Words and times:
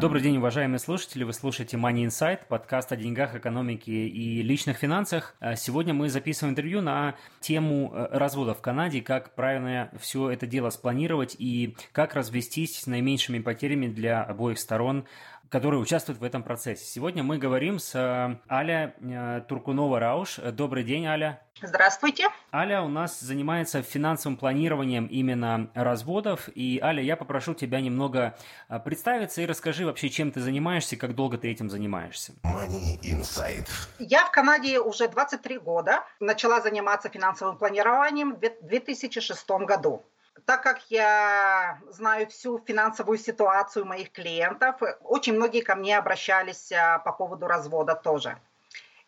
Добрый 0.00 0.20
день, 0.20 0.38
уважаемые 0.38 0.80
слушатели. 0.80 1.22
Вы 1.22 1.32
слушаете 1.32 1.76
Money 1.76 2.06
Insight, 2.06 2.40
подкаст 2.48 2.90
о 2.90 2.96
деньгах, 2.96 3.36
экономике 3.36 3.92
и 3.92 4.42
личных 4.42 4.76
финансах. 4.76 5.36
А 5.38 5.54
Сегодня 5.54 5.94
мы 5.94 6.10
записываем 6.10 6.52
интервью 6.52 6.82
на 6.82 7.14
тему 7.40 7.92
э, 7.94 8.08
развода 8.10 8.54
в 8.54 8.60
Канаде, 8.60 9.00
как 9.00 9.36
правильно 9.36 9.90
все 9.98 10.30
это 10.30 10.46
дело 10.46 10.70
спланировать 10.70 11.36
и 11.38 11.76
как 11.92 12.14
развестись 12.14 12.80
с 12.80 12.86
наименьшими 12.88 13.38
потерями 13.38 13.86
для 13.86 14.24
обоих 14.24 14.58
сторон 14.58 15.06
которые 15.54 15.78
участвуют 15.78 16.20
в 16.20 16.24
этом 16.24 16.42
процессе. 16.42 16.84
Сегодня 16.84 17.22
мы 17.22 17.38
говорим 17.38 17.78
с 17.78 17.94
э, 17.94 18.52
Аля 18.52 18.96
э, 18.98 19.40
Туркунова-Рауш. 19.48 20.50
Добрый 20.50 20.82
день, 20.82 21.06
Аля. 21.06 21.40
Здравствуйте. 21.62 22.26
Аля 22.52 22.82
у 22.82 22.88
нас 22.88 23.20
занимается 23.20 23.80
финансовым 23.80 24.36
планированием 24.36 25.06
именно 25.06 25.70
разводов. 25.74 26.48
И, 26.56 26.80
Аля, 26.82 27.00
я 27.04 27.16
попрошу 27.16 27.54
тебя 27.54 27.80
немного 27.80 28.36
э, 28.68 28.80
представиться 28.80 29.42
и 29.42 29.46
расскажи 29.46 29.86
вообще, 29.86 30.10
чем 30.10 30.32
ты 30.32 30.40
занимаешься, 30.40 30.96
как 30.96 31.14
долго 31.14 31.38
ты 31.38 31.52
этим 31.52 31.70
занимаешься. 31.70 32.32
Money 32.42 32.98
Inside. 33.04 33.68
Я 34.00 34.24
в 34.24 34.32
Канаде 34.32 34.80
уже 34.80 35.06
23 35.06 35.58
года. 35.58 36.02
Начала 36.18 36.62
заниматься 36.62 37.08
финансовым 37.10 37.58
планированием 37.58 38.34
в 38.34 38.40
2006 38.40 39.48
году. 39.68 40.02
Так 40.46 40.62
как 40.62 40.82
я 40.90 41.80
знаю 41.88 42.26
всю 42.26 42.58
финансовую 42.58 43.18
ситуацию 43.18 43.86
моих 43.86 44.10
клиентов, 44.12 44.76
очень 45.00 45.34
многие 45.34 45.60
ко 45.60 45.74
мне 45.74 45.96
обращались 45.96 46.72
а, 46.72 46.98
по 46.98 47.12
поводу 47.12 47.46
развода 47.46 47.94
тоже. 47.94 48.36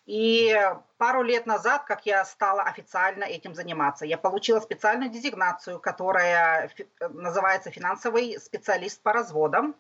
И 0.07 0.57
пару 0.99 1.23
лет 1.23 1.47
назад, 1.47 1.85
как 1.85 2.07
я 2.07 2.25
стала 2.25 2.63
официально 2.63 3.25
этим 3.25 3.55
заниматься, 3.55 4.07
я 4.07 4.17
получила 4.17 4.61
специальную 4.61 5.11
дезигнацию, 5.11 5.81
которая 5.81 6.71
называется 7.01 7.73
финансовый 7.73 8.39
специалист 8.39 9.03
по 9.03 9.13
разводам. 9.13 9.75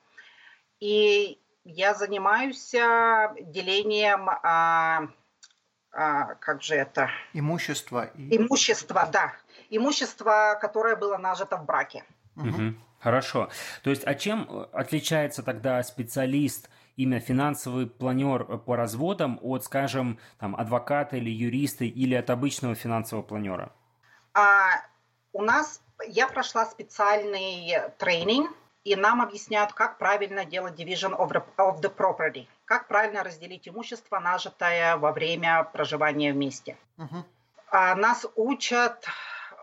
И 0.80 1.40
я 1.64 1.94
занимаюсь 1.94 2.74
а, 2.74 3.34
делением, 3.38 4.28
а, 4.28 5.08
а, 5.92 6.34
как 6.34 6.60
же 6.60 6.74
это? 6.74 7.08
Имущество. 7.32 8.10
Имущество, 8.16 9.08
да 9.12 9.32
имущество, 9.70 10.58
которое 10.60 10.96
было 10.96 11.16
нажито 11.16 11.56
в 11.56 11.64
браке. 11.64 12.04
Угу. 12.36 12.74
Хорошо. 13.00 13.50
То 13.82 13.90
есть, 13.90 14.04
а 14.06 14.14
чем 14.14 14.68
отличается 14.72 15.42
тогда 15.42 15.82
специалист, 15.82 16.68
именно 16.96 17.20
финансовый 17.20 17.86
планер 17.86 18.44
по 18.58 18.76
разводам 18.76 19.38
от, 19.42 19.64
скажем, 19.64 20.18
там, 20.38 20.56
адвоката 20.56 21.16
или 21.16 21.30
юриста 21.30 21.84
или 21.84 22.14
от 22.14 22.30
обычного 22.30 22.74
финансового 22.74 23.24
планера? 23.24 23.72
А, 24.34 24.82
у 25.32 25.42
нас, 25.42 25.80
я 26.08 26.26
прошла 26.26 26.66
специальный 26.66 27.74
тренинг, 27.98 28.50
и 28.84 28.94
нам 28.94 29.20
объясняют, 29.20 29.72
как 29.72 29.98
правильно 29.98 30.44
делать 30.44 30.78
division 30.78 31.12
of 31.16 31.32
the, 31.32 31.42
of 31.58 31.80
the 31.80 31.92
property, 31.94 32.46
как 32.64 32.86
правильно 32.86 33.24
разделить 33.24 33.68
имущество, 33.68 34.20
нажитое 34.20 34.96
во 34.96 35.12
время 35.12 35.64
проживания 35.64 36.32
вместе. 36.32 36.76
Uh-huh. 36.96 37.24
А, 37.70 37.94
нас 37.96 38.26
учат 38.36 39.04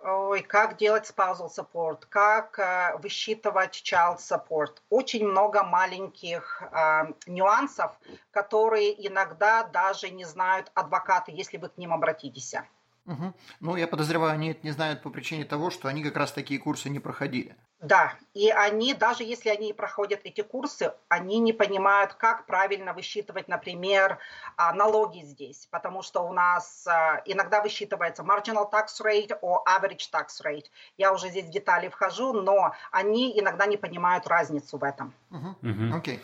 ой, 0.03 0.41
как 0.41 0.77
делать 0.77 1.09
spousal 1.09 1.49
support, 1.49 2.05
как 2.09 2.59
э, 2.59 2.97
высчитывать 2.97 3.81
child 3.83 4.17
support. 4.17 4.77
Очень 4.89 5.25
много 5.25 5.63
маленьких 5.63 6.61
э, 6.61 7.13
нюансов, 7.27 7.97
которые 8.31 9.07
иногда 9.07 9.63
даже 9.63 10.09
не 10.09 10.25
знают 10.25 10.71
адвокаты, 10.73 11.31
если 11.31 11.57
вы 11.57 11.69
к 11.69 11.77
ним 11.77 11.93
обратитесь. 11.93 12.55
Угу. 13.05 13.33
Ну, 13.59 13.75
я 13.75 13.87
подозреваю, 13.87 14.33
они 14.33 14.51
это 14.51 14.61
не 14.63 14.71
знают 14.71 15.01
по 15.01 15.09
причине 15.09 15.43
того, 15.45 15.69
что 15.69 15.87
они 15.87 16.03
как 16.03 16.15
раз 16.15 16.31
такие 16.31 16.59
курсы 16.59 16.89
не 16.89 16.99
проходили. 16.99 17.55
Да, 17.83 18.13
и 18.33 18.49
они, 18.49 18.93
даже 18.93 19.23
если 19.25 19.49
они 19.49 19.73
проходят 19.73 20.21
эти 20.23 20.39
курсы, 20.39 20.93
они 21.09 21.39
не 21.39 21.51
понимают, 21.51 22.13
как 22.13 22.45
правильно 22.45 22.93
высчитывать, 22.93 23.49
например, 23.49 24.19
а, 24.55 24.73
налоги 24.73 25.19
здесь, 25.19 25.67
потому 25.69 26.01
что 26.01 26.21
у 26.21 26.31
нас 26.31 26.87
а, 26.87 27.21
иногда 27.25 27.61
высчитывается 27.61 28.23
marginal 28.23 28.71
tax 28.71 29.03
rate 29.03 29.37
or 29.41 29.57
average 29.67 30.09
tax 30.13 30.41
rate. 30.45 30.67
Я 30.97 31.11
уже 31.11 31.27
здесь 31.27 31.47
в 31.47 31.49
детали 31.49 31.89
вхожу, 31.89 32.31
но 32.31 32.73
они 32.91 33.37
иногда 33.37 33.65
не 33.65 33.75
понимают 33.75 34.27
разницу 34.27 34.77
в 34.77 34.83
этом. 34.85 35.13
Окей. 35.29 35.41
Uh-huh. 35.41 35.91
Uh-huh. 35.91 36.01
Okay. 36.01 36.19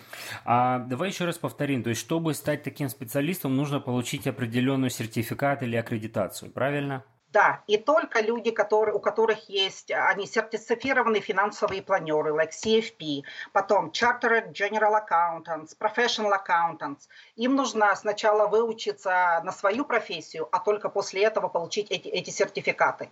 А, 0.46 0.80
давай 0.80 1.10
еще 1.10 1.26
раз 1.26 1.38
повторим. 1.38 1.84
То 1.84 1.90
есть, 1.90 2.00
чтобы 2.00 2.36
стать 2.36 2.64
таким 2.64 2.88
специалистом, 2.88 3.58
нужно 3.58 3.82
получить 3.82 4.28
определенный 4.28 4.90
сертификат 4.90 5.62
или 5.64 5.76
аккредитацию, 5.76 6.54
правильно? 6.54 7.04
Да, 7.32 7.64
и 7.68 7.78
только 7.78 8.22
люди, 8.22 8.50
которые, 8.50 8.96
у 8.96 9.00
которых 9.00 9.50
есть, 9.50 9.92
они 9.92 10.26
сертифицированные 10.26 11.22
финансовые 11.22 11.84
планеры, 11.84 12.32
like 12.32 12.52
CFP, 12.52 13.22
потом 13.54 13.92
Chartered 13.92 14.52
General 14.52 14.96
Accountants, 15.00 15.78
Professional 15.80 16.32
Accountants, 16.34 17.08
им 17.36 17.56
нужно 17.56 17.96
сначала 17.96 18.48
выучиться 18.48 19.42
на 19.44 19.52
свою 19.52 19.86
профессию, 19.86 20.50
а 20.52 20.60
только 20.60 20.90
после 20.90 21.24
этого 21.24 21.50
получить 21.50 21.92
эти, 21.92 22.08
эти 22.08 22.32
сертификаты. 22.32 23.12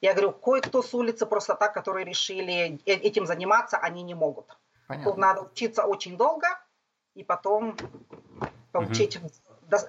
Я 0.00 0.12
говорю, 0.12 0.30
кое-кто 0.30 0.82
с 0.82 0.94
улицы 0.94 1.26
просто 1.26 1.54
так, 1.54 1.74
которые 1.74 2.04
решили 2.04 2.78
э, 2.86 2.92
этим 2.92 3.26
заниматься, 3.26 3.78
они 3.78 4.02
не 4.04 4.14
могут. 4.14 4.56
Понятно. 4.86 5.10
Тут 5.10 5.18
надо 5.18 5.40
учиться 5.42 5.82
очень 5.82 6.16
долго 6.16 6.46
и 7.14 7.24
потом 7.24 7.76
получить 8.70 9.16
угу 9.16 9.28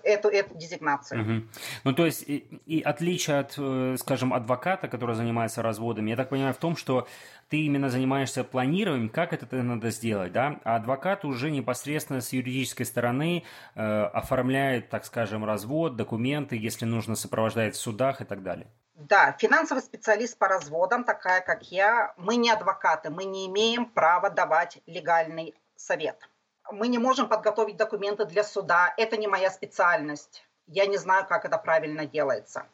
эту, 0.03 0.29
эту 0.29 0.55
дезигнацию. 0.55 1.21
Угу. 1.21 1.47
Ну, 1.83 1.93
то 1.93 2.05
есть, 2.05 2.23
и, 2.27 2.37
и 2.65 2.81
отличие 2.81 3.39
от, 3.39 3.55
э, 3.57 3.95
скажем, 3.99 4.33
адвоката, 4.33 4.87
который 4.87 5.15
занимается 5.15 5.61
разводами, 5.61 6.09
я 6.09 6.15
так 6.15 6.29
понимаю, 6.29 6.53
в 6.53 6.57
том, 6.57 6.75
что 6.75 7.07
ты 7.49 7.57
именно 7.57 7.89
занимаешься 7.89 8.43
планированием, 8.43 9.09
как 9.09 9.33
это 9.33 9.55
надо 9.63 9.89
сделать, 9.91 10.31
да, 10.31 10.59
а 10.63 10.75
адвокат 10.75 11.25
уже 11.25 11.51
непосредственно 11.51 12.21
с 12.21 12.33
юридической 12.33 12.85
стороны 12.85 13.43
э, 13.75 13.81
оформляет, 13.81 14.89
так 14.89 15.05
скажем, 15.05 15.45
развод, 15.45 15.95
документы, 15.95 16.57
если 16.57 16.85
нужно, 16.85 17.15
сопровождает 17.15 17.75
в 17.75 17.79
судах 17.79 18.21
и 18.21 18.25
так 18.25 18.43
далее. 18.43 18.67
Да, 18.95 19.35
финансовый 19.37 19.81
специалист 19.81 20.37
по 20.37 20.47
разводам, 20.47 21.03
такая 21.03 21.41
как 21.41 21.63
я, 21.71 22.13
мы 22.17 22.35
не 22.35 22.49
адвокаты, 22.49 23.11
мы 23.11 23.25
не 23.25 23.45
имеем 23.47 23.85
права 23.85 24.29
давать 24.29 24.79
легальный 24.87 25.53
совет 25.75 26.27
мы 26.71 26.87
не 26.87 26.97
можем 26.97 27.27
подготовить 27.27 27.77
документы 27.77 28.25
для 28.25 28.43
суда. 28.43 28.93
Это 28.97 29.17
не 29.17 29.27
моя 29.27 29.49
специальность. 29.49 30.45
Я 30.67 30.85
не 30.85 30.97
знаю, 30.97 31.25
как 31.27 31.45
это 31.45 31.57
правильно 31.57 32.05
делается. 32.05 32.65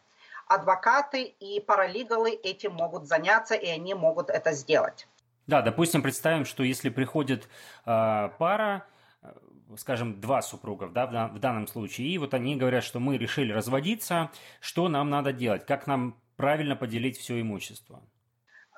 Адвокаты 0.47 1.23
и 1.23 1.59
паралигалы 1.59 2.31
этим 2.31 2.73
могут 2.73 3.07
заняться, 3.07 3.55
и 3.55 3.67
они 3.67 3.93
могут 3.93 4.29
это 4.29 4.51
сделать. 4.51 5.07
Да, 5.47 5.61
допустим, 5.61 6.01
представим, 6.01 6.45
что 6.45 6.63
если 6.63 6.89
приходит 6.89 7.47
э, 7.85 8.29
пара, 8.37 8.85
скажем, 9.77 10.19
два 10.19 10.41
супругов, 10.41 10.93
да, 10.93 11.27
в 11.27 11.39
данном 11.39 11.67
случае, 11.67 12.07
и 12.07 12.17
вот 12.17 12.33
они 12.33 12.55
говорят, 12.55 12.83
что 12.83 12.99
мы 12.99 13.17
решили 13.17 13.51
разводиться, 13.51 14.31
что 14.59 14.89
нам 14.89 15.09
надо 15.09 15.33
делать, 15.33 15.65
как 15.65 15.87
нам 15.87 16.17
правильно 16.35 16.75
поделить 16.75 17.17
все 17.17 17.39
имущество? 17.41 18.01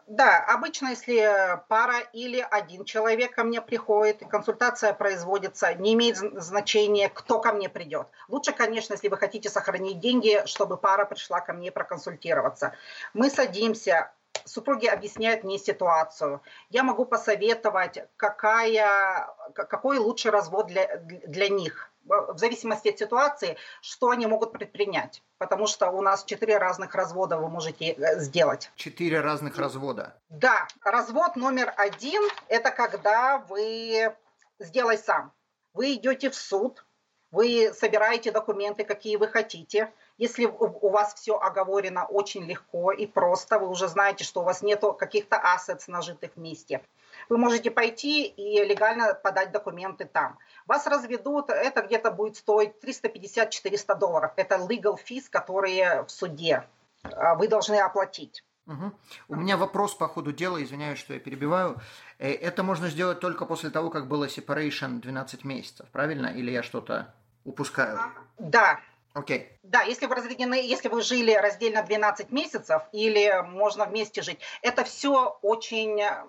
Да, 0.08 0.44
обычно, 0.48 0.90
если 0.90 1.60
пара 1.68 2.00
или 2.14 2.46
один 2.52 2.86
человек 2.86 3.34
ко 3.34 3.44
мне 3.44 3.60
приходит, 3.60 4.22
консультация 4.30 4.94
производится, 4.94 5.74
не 5.74 5.96
имеет 5.96 6.18
значения, 6.18 7.10
кто 7.10 7.40
ко 7.40 7.52
мне 7.54 7.70
придет. 7.70 8.08
Лучше, 8.28 8.52
конечно, 8.52 8.94
если 8.94 9.07
вы 9.07 9.18
хотите 9.18 9.50
сохранить 9.50 10.00
деньги, 10.00 10.44
чтобы 10.46 10.78
пара 10.78 11.06
пришла 11.06 11.42
ко 11.42 11.54
мне 11.54 11.72
проконсультироваться. 11.72 12.75
Мы 13.16 13.31
садимся, 13.31 14.12
супруги 14.44 14.86
объясняют 14.86 15.44
мне 15.44 15.57
ситуацию. 15.57 16.42
Я 16.69 16.84
могу 16.84 17.06
посоветовать, 17.06 17.98
какая, 18.16 19.28
какой 19.56 19.98
лучший 19.98 20.30
развод 20.30 20.68
для, 20.68 20.98
для 20.98 21.50
них– 21.50 21.90
в 22.06 22.38
зависимости 22.38 22.90
от 22.90 23.00
ситуации, 23.00 23.57
что 23.81 24.10
они 24.10 24.28
могут 24.28 24.52
предпринять. 24.52 25.24
Потому 25.38 25.68
что 25.68 25.90
у 25.90 26.02
нас 26.02 26.24
четыре 26.24 26.57
разных 26.57 26.96
развода 26.96 27.38
вы 27.38 27.50
можете 27.50 27.94
э, 27.94 28.19
сделать. 28.19 28.72
Четыре 28.75 29.22
разных 29.22 29.57
развода? 29.57 30.16
Да. 30.30 30.68
Развод 30.84 31.36
номер 31.36 31.74
один– 31.78 32.22
это 32.48 32.72
когда 32.72 33.40
вы 33.50 34.13
сделай 34.60 34.98
сам. 34.98 35.31
Вы 35.74 35.96
идете 35.96 36.30
в 36.30 36.36
суд, 36.36 36.86
вы 37.31 37.74
собираете 37.74 38.31
документы, 38.31 38.86
какие 38.86 39.18
вы 39.18 39.28
хотите. 39.28 39.92
Если 40.18 40.46
у 40.46 40.90
вас 40.90 41.16
все 41.16 41.38
оговорено 41.38 42.06
очень 42.06 42.46
легко 42.46 42.92
и 42.94 43.06
просто, 43.06 43.60
вы 43.60 43.68
уже 43.68 43.90
знаете, 43.90 44.24
что 44.24 44.42
у 44.42 44.44
вас 44.44 44.62
нет 44.62 44.81
каких-то 44.98 45.38
ассетс 45.38 45.88
нажитых 45.88 46.31
вместе– 46.36 46.81
Вы 47.30 47.38
можете 47.38 47.72
пойти 47.72 48.25
и 48.25 48.63
легально 48.63 49.13
подать 49.13 49.51
документы 49.51 50.06
там. 50.06 50.38
Вас 50.66 50.88
разведут, 50.88 51.50
это 51.50 51.81
где-то 51.81 52.12
будет 52.12 52.38
стоить 52.38 52.74
350-400 52.83 53.98
долларов. 53.98 54.31
Это 54.36 54.56
legal 54.56 54.98
fees, 54.98 55.25
которые 55.30 56.04
в 56.04 56.10
суде 56.10 56.68
а, 57.04 57.36
вы 57.36 57.48
должны 57.48 57.75
оплатить. 57.75 58.44
Угу. 58.68 58.92
У 59.30 59.36
меня 59.36 59.57
вопрос 59.57 59.94
по 59.94 60.07
ходу 60.07 60.31
дела, 60.31 60.63
извиняюсь, 60.63 60.98
что 60.98 61.13
я 61.13 61.19
перебиваю. 61.19 61.80
Э, 62.18 62.31
это 62.31 62.63
можно 62.63 62.89
сделать 62.89 63.19
только 63.19 63.45
после 63.45 63.69
того, 63.69 63.89
как 63.89 64.07
было 64.07 64.25
separation 64.25 65.00
12 65.01 65.44
месяцев, 65.44 65.88
правильно? 65.92 66.27
Или 66.27 66.51
я 66.51 66.63
что-то 66.63 67.13
упускаю? 67.44 68.00
Да. 68.39 68.80
Окей. 69.13 69.39
Okay. 69.39 69.48
Да, 69.63 69.81
если 69.83 70.07
вы 70.07 70.16
разведены, 70.16 70.56
если 70.56 70.89
вы 70.89 71.01
жили 71.01 71.33
раздельно 71.33 71.83
12 71.83 72.31
месяцев 72.31 72.83
или 72.92 73.44
можно 73.48 73.86
вместе 73.86 74.22
жить, 74.22 74.39
это 74.62 74.83
все 74.83 75.38
очень 75.42 76.01
э, 76.01 76.25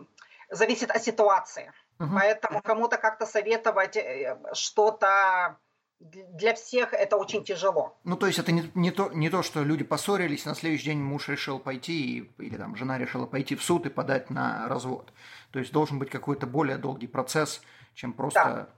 зависит 0.51 0.91
от 0.91 1.03
ситуации. 1.03 1.73
Угу. 1.99 2.11
Поэтому 2.15 2.63
кому-то 2.63 2.99
как-то 2.99 3.27
советовать 3.27 3.97
э, 3.97 4.39
что-то 4.53 5.57
для 5.99 6.55
всех 6.55 6.93
это 6.93 7.17
очень 7.17 7.43
тяжело. 7.43 7.97
Ну, 8.05 8.17
то 8.17 8.27
есть 8.27 8.39
это 8.39 8.53
не, 8.53 8.71
не, 8.75 8.91
то, 8.91 9.09
не 9.15 9.31
то, 9.31 9.43
что 9.43 9.63
люди 9.63 9.83
поссорились, 9.83 10.45
на 10.45 10.55
следующий 10.55 10.87
день 10.87 10.99
муж 10.99 11.29
решил 11.29 11.59
пойти, 11.59 12.31
или 12.39 12.57
там 12.57 12.77
жена 12.77 12.99
решила 12.99 13.27
пойти 13.27 13.57
в 13.57 13.63
суд 13.63 13.87
и 13.87 13.89
подать 13.89 14.29
на 14.29 14.69
развод. 14.69 15.11
То 15.53 15.59
есть 15.59 15.73
должен 15.73 15.99
быть 15.99 16.11
какой-то 16.11 16.47
более 16.47 16.77
долгий 16.77 17.07
процесс, 17.07 17.63
чем 17.95 18.13
просто 18.13 18.69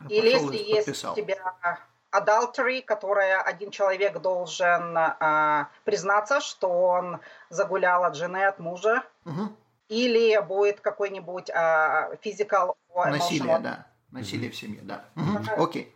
да. 0.00 0.08
Или 0.08 0.28
если 0.30 0.56
и 0.56 0.74
есть 0.74 1.04
у 1.04 1.14
тебя 1.14 1.78
adultery, 2.12 2.82
которая 2.82 3.40
один 3.40 3.70
человек 3.70 4.20
должен 4.20 4.96
а, 4.96 5.68
признаться, 5.84 6.40
что 6.40 6.68
он 6.68 7.20
загулял 7.50 8.04
от 8.04 8.14
жены, 8.16 8.44
от 8.44 8.58
мужа, 8.58 9.04
угу. 9.24 9.52
Или 9.88 10.38
будет 10.42 10.80
какой-нибудь 10.80 11.50
а, 11.50 12.10
physical 12.24 12.76
Насилие, 12.94 13.58
да. 13.58 13.86
Насилие 14.10 14.50
в 14.50 14.56
семье, 14.56 14.80
да. 14.82 15.04
Угу. 15.16 15.62
Окей. 15.64 15.94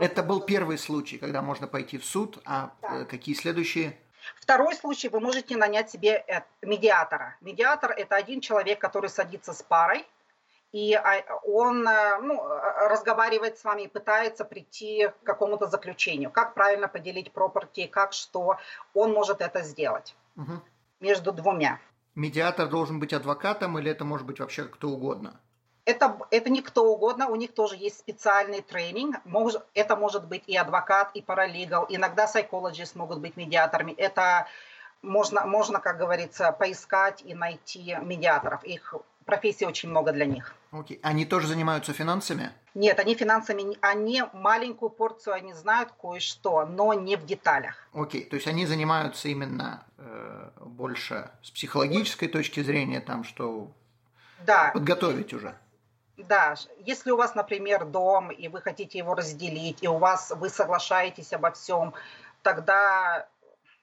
Это 0.00 0.22
был 0.22 0.40
первый 0.40 0.78
случай, 0.78 1.18
когда 1.18 1.42
можно 1.42 1.66
пойти 1.66 1.98
в 1.98 2.04
суд, 2.04 2.38
а 2.44 2.72
да. 2.82 3.00
Э, 3.00 3.04
какие 3.04 3.34
следующие? 3.34 3.96
Второй 4.36 4.74
случай, 4.74 5.08
вы 5.08 5.20
можете 5.20 5.56
нанять 5.56 5.90
себе 5.90 6.24
э, 6.26 6.42
медиатора. 6.62 7.36
Медиатор– 7.40 7.90
это 7.96 8.16
один 8.16 8.40
человек, 8.40 8.78
который 8.78 9.08
садится 9.10 9.52
с 9.52 9.62
парой, 9.62 10.06
и 10.72 10.94
а, 10.94 11.22
он 11.44 11.88
э, 11.88 12.18
ну, 12.20 12.42
разговаривает 12.88 13.58
с 13.58 13.64
вами 13.64 13.82
и 13.82 13.88
пытается 13.88 14.44
прийти 14.44 15.08
к 15.08 15.26
какому-то 15.26 15.66
заключению. 15.66 16.30
Как 16.30 16.54
правильно 16.54 16.88
поделить 16.88 17.32
property, 17.34 17.88
как 17.88 18.12
что. 18.12 18.58
Он 18.94 19.12
может 19.12 19.40
это 19.40 19.62
сделать 19.62 20.14
угу. 20.36 20.60
между 21.00 21.32
двумя. 21.32 21.80
Медиатор 22.18 22.68
должен 22.68 22.98
быть 22.98 23.12
адвокатом 23.12 23.78
или 23.78 23.90
это 23.90 24.04
может 24.04 24.26
быть 24.26 24.40
вообще 24.40 24.64
кто 24.64 24.88
угодно? 24.90 25.40
это, 25.88 26.18
это 26.30 26.50
не 26.50 26.60
кто 26.60 26.92
угодно, 26.92 27.28
у 27.28 27.36
них 27.36 27.54
тоже 27.54 27.74
есть 27.76 27.98
специальный 27.98 28.60
тренинг. 28.60 29.16
Мож, 29.24 29.54
это 29.72 29.96
может 29.96 30.26
быть 30.26 30.42
и 30.46 30.54
адвокат, 30.54 31.12
и 31.14 31.22
паралегал, 31.22 31.86
иногда 31.88 32.26
psychologist 32.26 32.92
могут 32.94 33.20
быть 33.20 33.38
медиаторами. 33.38 33.92
Это 33.92 34.46
можно, 35.00 35.46
можно, 35.46 35.80
как 35.80 35.96
говорится, 35.96 36.52
поискать 36.52 37.22
и 37.24 37.32
найти 37.34 37.96
медиаторов. 38.02 38.64
Их 38.64 38.94
профессий 39.24 39.64
очень 39.64 39.88
много 39.88 40.12
для 40.12 40.26
них. 40.26 40.54
Окей. 40.70 40.96
Okay. 40.96 41.00
Они 41.02 41.24
тоже 41.24 41.46
занимаются 41.46 41.92
финансами? 41.92 42.52
Нет, 42.74 42.98
они 43.00 43.14
финансами, 43.14 43.76
они 43.80 44.22
маленькую 44.32 44.90
порцию, 44.90 45.34
они 45.34 45.54
знают 45.54 45.92
кое-что, 46.00 46.66
но 46.66 46.92
не 46.92 47.16
в 47.16 47.24
деталях. 47.24 47.88
Окей, 47.92 48.24
okay. 48.24 48.28
то 48.28 48.36
есть 48.36 48.46
они 48.46 48.66
занимаются 48.66 49.28
именно 49.28 49.86
э, 49.96 50.50
больше 50.60 51.30
с 51.42 51.50
психологической 51.50 52.28
точки 52.28 52.62
зрения, 52.62 53.00
там, 53.00 53.24
что 53.24 53.72
да. 54.44 54.70
подготовить 54.72 55.32
уже. 55.32 55.56
Да, 56.16 56.54
если 56.80 57.12
у 57.12 57.16
вас, 57.16 57.34
например, 57.34 57.84
дом, 57.84 58.30
и 58.30 58.48
вы 58.48 58.60
хотите 58.60 58.98
его 58.98 59.14
разделить, 59.14 59.82
и 59.82 59.88
у 59.88 59.98
вас 59.98 60.32
вы 60.36 60.48
соглашаетесь 60.48 61.32
обо 61.32 61.52
всем, 61.52 61.94
тогда, 62.42 63.28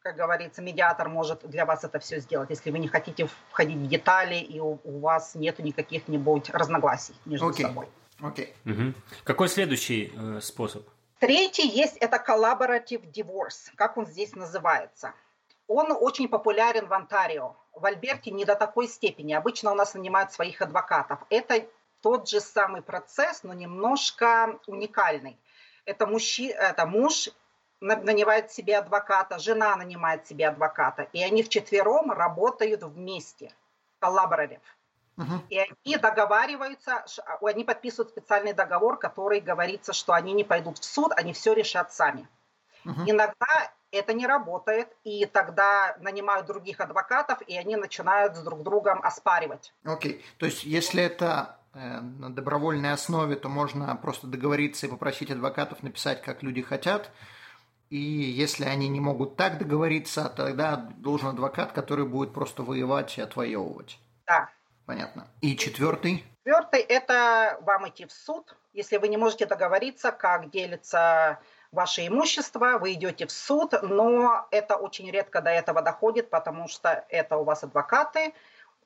как 0.06 0.18
говорится, 0.18 0.62
медиатор 0.62 1.10
может 1.10 1.50
для 1.50 1.66
вас 1.66 1.84
это 1.84 1.98
все 1.98 2.19
сделать, 2.19 2.52
если 2.52 2.69
вы 2.69 2.78
не 2.78 2.88
хотите 2.88 3.28
входить 3.50 3.78
в 3.78 3.88
детали, 3.88 4.36
и 4.36 4.60
у, 4.60 4.80
у 4.84 5.00
вас 5.00 5.34
нет 5.34 5.57
никаких-нибудь 5.57 6.52
разногласий 6.52 7.16
между 7.25 7.50
okay. 7.50 7.63
собой. 7.63 7.90
Окей. 8.22 8.54
Okay. 8.66 8.90
Угу. 8.90 8.94
Какой 9.24 9.50
следующий 9.50 10.13
э, 10.16 10.42
способ? 10.42 10.88
Третий 11.18 11.68
есть, 11.68 11.98
это 11.98 12.18
collaborative 12.18 13.12
divorce, 13.12 13.72
как 13.75 13.98
он 13.98 14.06
здесь 14.06 14.36
называется. 14.36 15.12
Он 15.68 15.88
очень 15.92 16.28
популярен 16.28 16.86
в 16.86 16.94
Онтарио. 16.94 17.56
В 17.74 17.84
Альберте 17.84 18.30
не 18.30 18.46
до 18.46 18.54
такой 18.54 18.88
степени. 18.88 19.34
Обычно 19.34 19.72
у 19.72 19.75
нас 19.75 19.96
нанимают 19.96 20.31
своих 20.31 20.62
адвокатов. 20.62 21.18
Это 21.31 21.66
тот 22.01 22.30
же 22.30 22.42
самый 22.42 22.84
процесс, 22.84 23.42
но 23.42 23.54
немножко 23.54 24.60
уникальный. 24.68 25.40
Это, 25.84 26.06
мужчи, 26.06 26.50
это 26.50 26.86
муж 26.86 27.30
нанимает 27.86 28.52
себе 28.52 28.78
адвоката, 28.78 29.40
жена 29.40 29.76
нанимает 29.76 30.28
себе 30.28 30.48
адвоката, 30.48 31.08
и 31.14 31.24
они 31.24 31.44
вчетвером 31.44 32.12
работают 32.12 32.84
вместе, 32.84 33.52
коллаборатив. 34.00 34.60
Uh-huh. 35.18 35.40
И 35.50 35.60
они 35.60 35.98
договариваются, 35.98 37.06
они 37.42 37.64
подписывают 37.64 38.10
специальный 38.10 38.54
договор, 38.54 38.98
который 38.98 39.40
говорится, 39.40 39.94
что 39.94 40.14
они 40.14 40.34
не 40.34 40.44
пойдут 40.44 40.78
в 40.80 40.84
суд, 40.84 41.14
они 41.16 41.32
все 41.32 41.54
решат 41.54 41.94
сами. 41.94 42.28
Uh-huh. 42.86 43.04
Иногда 43.06 43.72
это 43.92 44.14
не 44.14 44.28
работает, 44.28 44.90
и 45.06 45.26
тогда 45.26 45.96
нанимают 46.02 46.48
других 46.48 46.82
адвокатов, 46.82 47.42
и 47.48 47.58
они 47.58 47.78
начинают 47.78 48.36
с 48.36 48.42
друг 48.42 48.64
другом 48.64 49.02
оспаривать. 49.04 49.74
Окей, 49.86 50.18
okay. 50.18 50.24
то 50.38 50.46
есть 50.48 50.66
если 50.66 51.02
это 51.02 51.58
Э, 51.76 52.00
на 52.00 52.34
добровольной 52.34 52.94
основе, 52.94 53.36
то 53.36 53.50
можно 53.50 53.94
просто 53.98 54.28
договориться 54.28 54.88
и 54.88 54.90
попросить 54.90 55.30
адвокатов 55.30 55.84
написать, 55.84 56.22
как 56.22 56.42
люди 56.42 56.62
хотят. 56.62 57.12
И 57.90 57.98
если 57.98 58.66
они 58.66 58.88
не 58.88 59.00
могут 59.00 59.36
так 59.36 59.58
договориться, 59.58 60.32
тогда 60.36 60.76
должен 60.98 61.30
адвокат, 61.30 61.72
который 61.72 62.06
будет 62.06 62.34
просто 62.34 62.64
воевать 62.64 63.18
и 63.18 63.22
отвоевывать. 63.22 64.00
Да. 64.26 64.50
Понятно. 64.86 65.28
И 65.42 65.56
четвертый? 65.56 66.24
Четвертый– 66.44 66.80
это 66.90 67.58
вам 67.62 67.88
идти 67.90 68.06
в 68.06 68.12
суд. 68.12 68.56
Если 68.74 68.98
вы 68.98 69.08
не 69.08 69.18
можете 69.18 69.46
договориться, 69.46 70.12
как 70.12 70.50
делится 70.50 71.40
ваше 71.72 72.08
имущество, 72.08 72.78
вы 72.80 72.94
идете 72.94 73.26
в 73.26 73.32
суд, 73.32 73.74
но 73.82 74.48
это 74.52 74.76
очень 74.76 75.10
редко 75.10 75.42
до 75.42 75.50
этого 75.50 75.82
доходит, 75.82 76.30
потому 76.30 76.68
что 76.68 77.06
это 77.10 77.38
у 77.38 77.44
вас 77.44 77.64
адвокаты– 77.64 78.34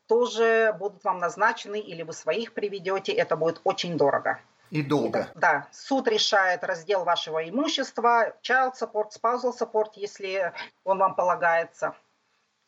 тоже 0.09 0.75
будут 0.77 1.03
вам 1.03 1.19
назначены, 1.19 1.79
или 1.79 2.01
вы 2.01 2.13
своих 2.13 2.53
приведете, 2.53 3.11
это 3.11 3.37
будет 3.37 3.61
очень 3.63 3.95
дорого. 3.95 4.39
И 4.71 4.83
долго. 4.83 5.29
И, 5.35 5.39
да, 5.39 5.67
суд 5.71 6.07
решает 6.07 6.63
раздел 6.63 7.03
вашего 7.03 7.47
имущества, 7.47 8.35
child 8.43 8.73
support, 8.79 9.09
spousal 9.09 9.53
support, 9.57 9.91
если 9.95 10.53
он 10.83 10.99
вам 10.99 11.15
полагается. 11.15 11.95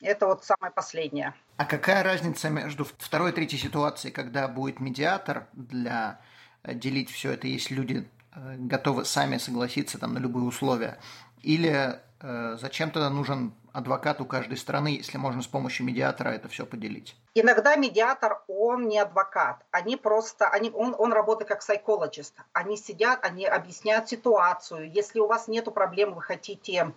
Это 0.02 0.25
вот 0.25 0.44
самое 0.44 0.74
последнее. 0.74 1.34
А 1.58 1.66
какая 1.66 2.04
разница 2.04 2.50
между 2.50 2.86
второй 2.86 3.32
и 3.32 3.34
третьей 3.34 3.60
ситуацией, 3.60 4.12
когда 4.12 4.48
будет 4.48 4.80
медиатор 4.80 5.48
для 5.54 6.20
э, 6.64 6.74
делить 6.74 7.12
все 7.12 7.34
это, 7.34 7.48
если 7.48 7.75
люди 7.75 8.10
э, 8.34 8.56
готовы 8.58 9.06
сами 9.06 9.38
согласиться 9.38 10.00
там 10.00 10.16
на 10.16 10.18
любые 10.18 10.46
условия, 10.46 10.98
или 11.44 12.00
э, 12.20 12.58
зачем 12.60 12.90
тогда 12.90 13.12
нужен 13.12 13.54
адвокат 13.74 14.22
у 14.22 14.25
каждой 14.25 14.58
страны, 14.58 14.90
если 14.98 15.18
можно 15.18 15.42
с 15.42 15.48
помощью 15.48 15.86
медиатора 15.86 16.30
это 16.30 16.48
все 16.50 16.66
поделить? 16.66 17.16
Иногда 17.34 17.75
медиатор, 17.75 18.44
он 18.48 18.88
не 18.88 19.00
адвокат. 19.00 19.66
Они 19.72 19.96
просто, 19.96 20.48
они, 20.48 20.72
он, 20.72 20.96
он 20.98 21.13
работает 21.13 21.50
как 21.50 21.62
psychologist. 21.62 22.34
Они 22.54 22.78
сидят, 22.78 23.24
они 23.24 23.46
объясняют 23.46 24.10
ситуацию. 24.10 24.92
Если 24.92 25.20
у 25.20 25.28
вас 25.28 25.48
нет 25.48 25.74
проблем, 25.74 26.13
вы 26.13 26.22
хотите, 26.22 26.92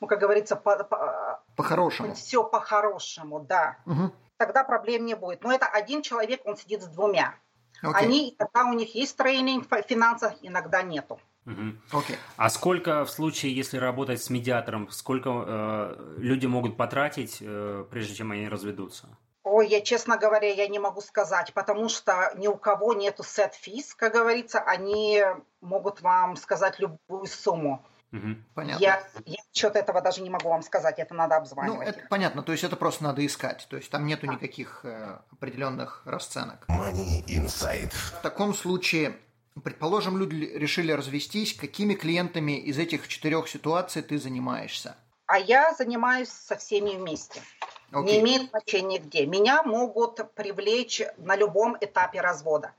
ну, 0.00 0.06
как 0.06 0.20
говорится, 0.20 0.56
по, 0.56 0.84
по, 0.84 1.42
по-хорошему. 1.56 2.14
Все 2.14 2.44
по-хорошему, 2.44 3.40
да. 3.40 3.78
Угу. 3.86 4.12
Тогда 4.36 4.64
проблем 4.64 5.06
не 5.06 5.14
будет. 5.14 5.42
Но 5.42 5.52
это 5.52 5.66
один 5.66 6.02
человек, 6.02 6.42
он 6.44 6.56
сидит 6.56 6.82
с 6.82 6.86
двумя. 6.86 7.34
Okay. 7.82 7.92
Они, 7.94 8.36
когда 8.38 8.64
у 8.64 8.72
них 8.72 8.94
есть 8.94 9.16
тренинг 9.16 9.66
в 9.70 9.82
финансах, 9.82 10.34
иногда 10.42 10.82
нету. 10.82 11.20
Угу. 11.46 12.00
Okay. 12.00 12.16
А 12.36 12.48
сколько 12.48 13.04
в 13.04 13.10
случае, 13.10 13.54
если 13.54 13.76
работать 13.76 14.22
с 14.22 14.30
медиатором, 14.30 14.90
сколько 14.90 15.30
э, 15.30 16.14
люди 16.18 16.46
могут 16.46 16.76
потратить, 16.76 17.38
э, 17.40 17.84
прежде 17.90 18.14
чем 18.14 18.32
они 18.32 18.48
разведутся? 18.48 19.08
Ой, 19.42 19.68
я, 19.68 19.82
честно 19.82 20.16
говоря, 20.16 20.50
я 20.50 20.66
не 20.68 20.78
могу 20.78 21.02
сказать, 21.02 21.52
потому 21.52 21.90
что 21.90 22.32
ни 22.36 22.48
у 22.48 22.56
кого 22.56 22.94
нету 22.94 23.22
set 23.22 23.52
fees, 23.62 23.88
как 23.94 24.14
говорится, 24.14 24.58
они 24.60 25.22
могут 25.60 26.00
вам 26.00 26.36
сказать 26.36 26.80
любую 26.80 27.26
сумму. 27.26 27.84
Угу. 28.12 28.36
Понятно. 28.54 28.82
Я, 28.82 29.02
я 29.26 29.42
что-то 29.52 29.80
этого 29.80 30.00
даже 30.00 30.22
не 30.22 30.30
могу 30.30 30.48
вам 30.48 30.62
сказать, 30.62 30.98
это 30.98 31.14
надо 31.14 31.36
обзванивать. 31.36 31.78
Ну, 31.78 31.82
это 31.84 32.00
понятно, 32.08 32.42
то 32.42 32.52
есть 32.52 32.64
это 32.64 32.76
просто 32.76 33.04
надо 33.04 33.26
искать, 33.26 33.66
то 33.68 33.76
есть 33.76 33.90
там 33.90 34.06
нету 34.06 34.26
да. 34.26 34.34
никаких 34.34 34.80
э, 34.84 35.18
определенных 35.32 36.02
расценок. 36.06 36.64
Money 36.68 37.24
Insight. 37.26 37.90
В 37.92 38.22
таком 38.22 38.54
случае 38.54 39.16
Предположим, 39.62 40.18
люди 40.18 40.50
решили 40.54 40.90
развестись. 40.90 41.54
Какими 41.54 41.94
клиентами 41.94 42.58
из 42.58 42.78
этих 42.78 43.06
четырех 43.06 43.48
ситуаций 43.48 44.02
ты 44.02 44.18
занимаешься? 44.18 44.96
А 45.26 45.38
я 45.38 45.72
занимаюсь 45.74 46.28
со 46.28 46.56
всеми 46.56 46.90
вместе. 46.90 47.40
Okay. 47.92 48.04
Не 48.04 48.20
имеет 48.20 48.50
значения 48.50 48.98
где. 48.98 49.26
Меня 49.26 49.62
могут 49.62 50.34
привлечь 50.34 51.00
на 51.18 51.36
любом 51.36 51.76
этапе 51.80 52.20
развода. 52.20 52.72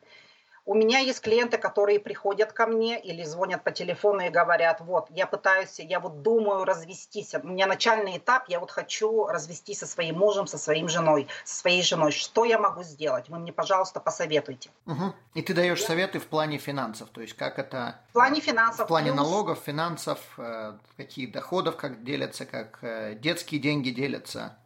У 0.67 0.74
меня 0.74 0.98
есть 0.98 1.22
клиенты, 1.22 1.60
которые 1.60 2.00
приходят 2.00 2.51
ко 2.51 2.65
мне 2.65 3.00
или 3.00 3.24
звонят 3.24 3.63
по 3.63 3.72
телефону 3.72 4.25
и 4.25 4.29
говорят, 4.29 4.81
вот, 4.81 5.05
я 5.12 5.27
пытаюсь, 5.27 5.79
я 5.79 6.00
вот 6.00 6.24
думаю 6.24 6.65
развестись. 6.65 7.36
У 7.36 7.48
меня 7.48 7.67
начальный 7.67 8.17
этап, 8.17 8.45
я 8.50 8.60
вот 8.60 8.72
хочу 8.72 9.27
развестись 9.27 9.79
со 9.79 9.86
своим 9.86 10.17
мужем, 10.17 10.48
со 10.48 10.57
своей 10.57 10.88
женой, 10.88 11.27
со 11.43 11.57
своей 11.57 11.84
женой. 11.84 12.12
Что 12.12 12.45
я 12.45 12.57
могу 12.57 12.81
сделать? 12.81 13.29
Вы 13.29 13.38
мне, 13.38 13.53
пожалуйста, 13.53 14.00
посоветуйте. 14.00 14.72
Угу. 14.88 15.13
И 15.36 15.43
ты 15.43 15.53
даешь 15.53 15.84
советы 15.84 16.19
в 16.19 16.25
плане 16.25 16.57
финансов, 16.57 17.10
то 17.10 17.22
есть 17.22 17.34
как 17.34 17.60
это... 17.60 18.00
В 18.10 18.13
плане 18.13 18.41
финансов. 18.41 18.86
В 18.86 18.88
плане 18.88 19.12
плюс... 19.12 19.17
налогов, 19.17 19.60
финансов, 19.63 20.19
э, 20.39 20.74
какие 20.98 21.27
доходов, 21.27 21.77
как 21.77 22.03
делятся, 22.03 22.48
как 22.48 22.79
э, 22.81 23.13
детские 23.13 23.62
деньги 23.62 23.91
делятся 23.91 24.57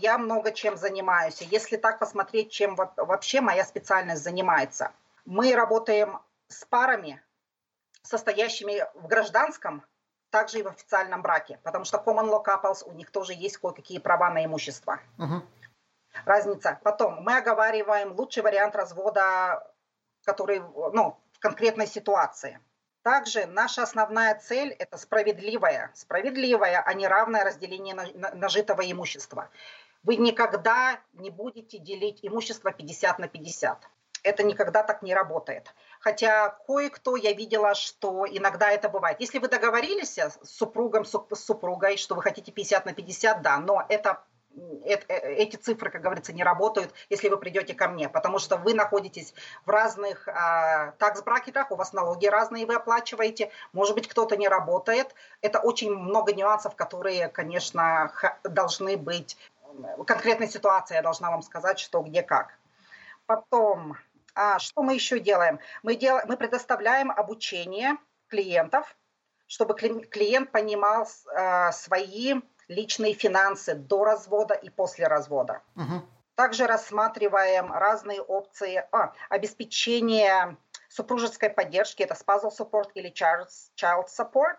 я 0.00 0.18
много 0.18 0.52
чем 0.52 0.76
занимаюсь. 0.76 1.42
Если 1.42 1.76
так 1.76 1.98
посмотреть, 1.98 2.50
чем 2.50 2.76
вообще 2.76 3.40
моя 3.40 3.64
специальность 3.64 4.22
занимается. 4.22 4.90
Мы 5.24 5.54
работаем 5.54 6.20
с 6.48 6.64
парами, 6.64 7.22
состоящими 8.02 8.86
в 8.94 9.06
гражданском, 9.06 9.84
также 10.30 10.60
и 10.60 10.62
в 10.62 10.68
официальном 10.68 11.22
браке, 11.22 11.60
потому 11.62 11.84
что 11.84 11.98
common 11.98 12.28
law 12.28 12.44
couples, 12.44 12.82
у 12.86 12.92
них 12.92 13.10
тоже 13.10 13.34
есть 13.34 13.58
кое-какие 13.58 13.98
права 13.98 14.30
на 14.30 14.44
имущество. 14.44 14.98
Угу. 15.18 15.42
Разница. 16.24 16.80
Потом 16.82 17.22
мы 17.22 17.36
оговариваем 17.36 18.12
лучший 18.12 18.42
вариант 18.42 18.74
развода, 18.74 19.72
который 20.24 20.60
ну, 20.60 21.18
в 21.32 21.38
конкретной 21.38 21.86
ситуации. 21.86 22.60
Также 23.02 23.46
наша 23.46 23.82
основная 23.82 24.38
цель– 24.38 24.70
это 24.78 24.96
справедливое, 24.96 25.90
справедливое, 25.94 26.80
а 26.80 26.94
не 26.94 27.08
равное 27.08 27.44
разделение 27.44 27.94
нажитого 28.34 28.88
имущества. 28.90 29.50
Вы 30.02 30.16
никогда 30.16 31.00
не 31.12 31.30
будете 31.30 31.78
делить 31.78 32.20
имущество 32.22 32.72
50 32.72 33.18
на 33.18 33.28
50 33.28 33.88
это 34.22 34.42
никогда 34.42 34.82
так 34.82 35.02
не 35.02 35.14
работает. 35.14 35.74
Хотя 36.00 36.50
кое-кто, 36.66 37.16
я 37.16 37.32
видела, 37.32 37.74
что 37.74 38.26
иногда 38.28 38.70
это 38.70 38.88
бывает. 38.88 39.20
Если 39.20 39.38
вы 39.38 39.48
договорились 39.48 40.18
с 40.18 40.38
супругом, 40.42 41.04
с 41.04 41.18
супругой, 41.34 41.96
что 41.96 42.14
вы 42.14 42.22
хотите 42.22 42.52
50 42.52 42.86
на 42.86 42.92
50, 42.92 43.42
да, 43.42 43.58
но 43.58 43.84
это 43.88 44.22
э, 44.84 44.94
эти 45.34 45.56
цифры, 45.56 45.90
как 45.90 46.02
говорится, 46.02 46.32
не 46.32 46.44
работают, 46.44 46.92
если 47.08 47.28
вы 47.28 47.36
придете 47.36 47.74
ко 47.74 47.88
мне, 47.88 48.08
потому 48.08 48.38
что 48.38 48.56
вы 48.56 48.74
находитесь 48.74 49.34
в 49.64 49.70
разных 49.70 50.28
э, 50.28 50.92
такс-бракетах, 50.98 51.70
у 51.70 51.76
вас 51.76 51.92
налоги 51.92 52.26
разные 52.26 52.66
вы 52.66 52.74
оплачиваете, 52.74 53.50
может 53.72 53.94
быть, 53.94 54.08
кто-то 54.08 54.36
не 54.36 54.48
работает. 54.48 55.14
Это 55.40 55.58
очень 55.58 55.94
много 55.94 56.34
нюансов, 56.34 56.76
которые, 56.76 57.28
конечно, 57.28 58.12
должны 58.44 58.96
быть. 58.96 59.36
Конкретная 60.06 60.48
ситуация, 60.48 60.96
я 60.96 61.02
должна 61.02 61.30
вам 61.30 61.42
сказать, 61.42 61.78
что 61.78 62.02
где 62.02 62.22
как. 62.22 62.58
Потом, 63.26 63.96
а 64.34 64.58
что 64.58 64.82
мы 64.82 64.94
еще 64.94 65.20
делаем? 65.20 65.58
Мы, 65.82 65.96
дел... 65.96 66.20
мы 66.26 66.36
предоставляем 66.36 67.10
обучение 67.10 67.96
клиентов, 68.28 68.96
чтобы 69.46 69.74
клиент 69.74 70.50
понимал 70.50 71.06
э, 71.06 71.72
свои 71.72 72.34
личные 72.68 73.14
финансы 73.14 73.74
до 73.74 74.04
развода 74.04 74.54
и 74.54 74.70
после 74.70 75.06
развода. 75.06 75.62
Угу. 75.76 76.02
Также 76.34 76.66
рассматриваем 76.66 77.70
разные 77.70 78.22
опции 78.22 78.86
а, 78.90 79.12
обеспечения 79.28 80.56
супружеской 80.88 81.50
поддержки, 81.50 82.02
это 82.02 82.14
spousal 82.14 82.50
support 82.56 82.90
или 82.94 83.12
child 83.12 84.06
support, 84.06 84.56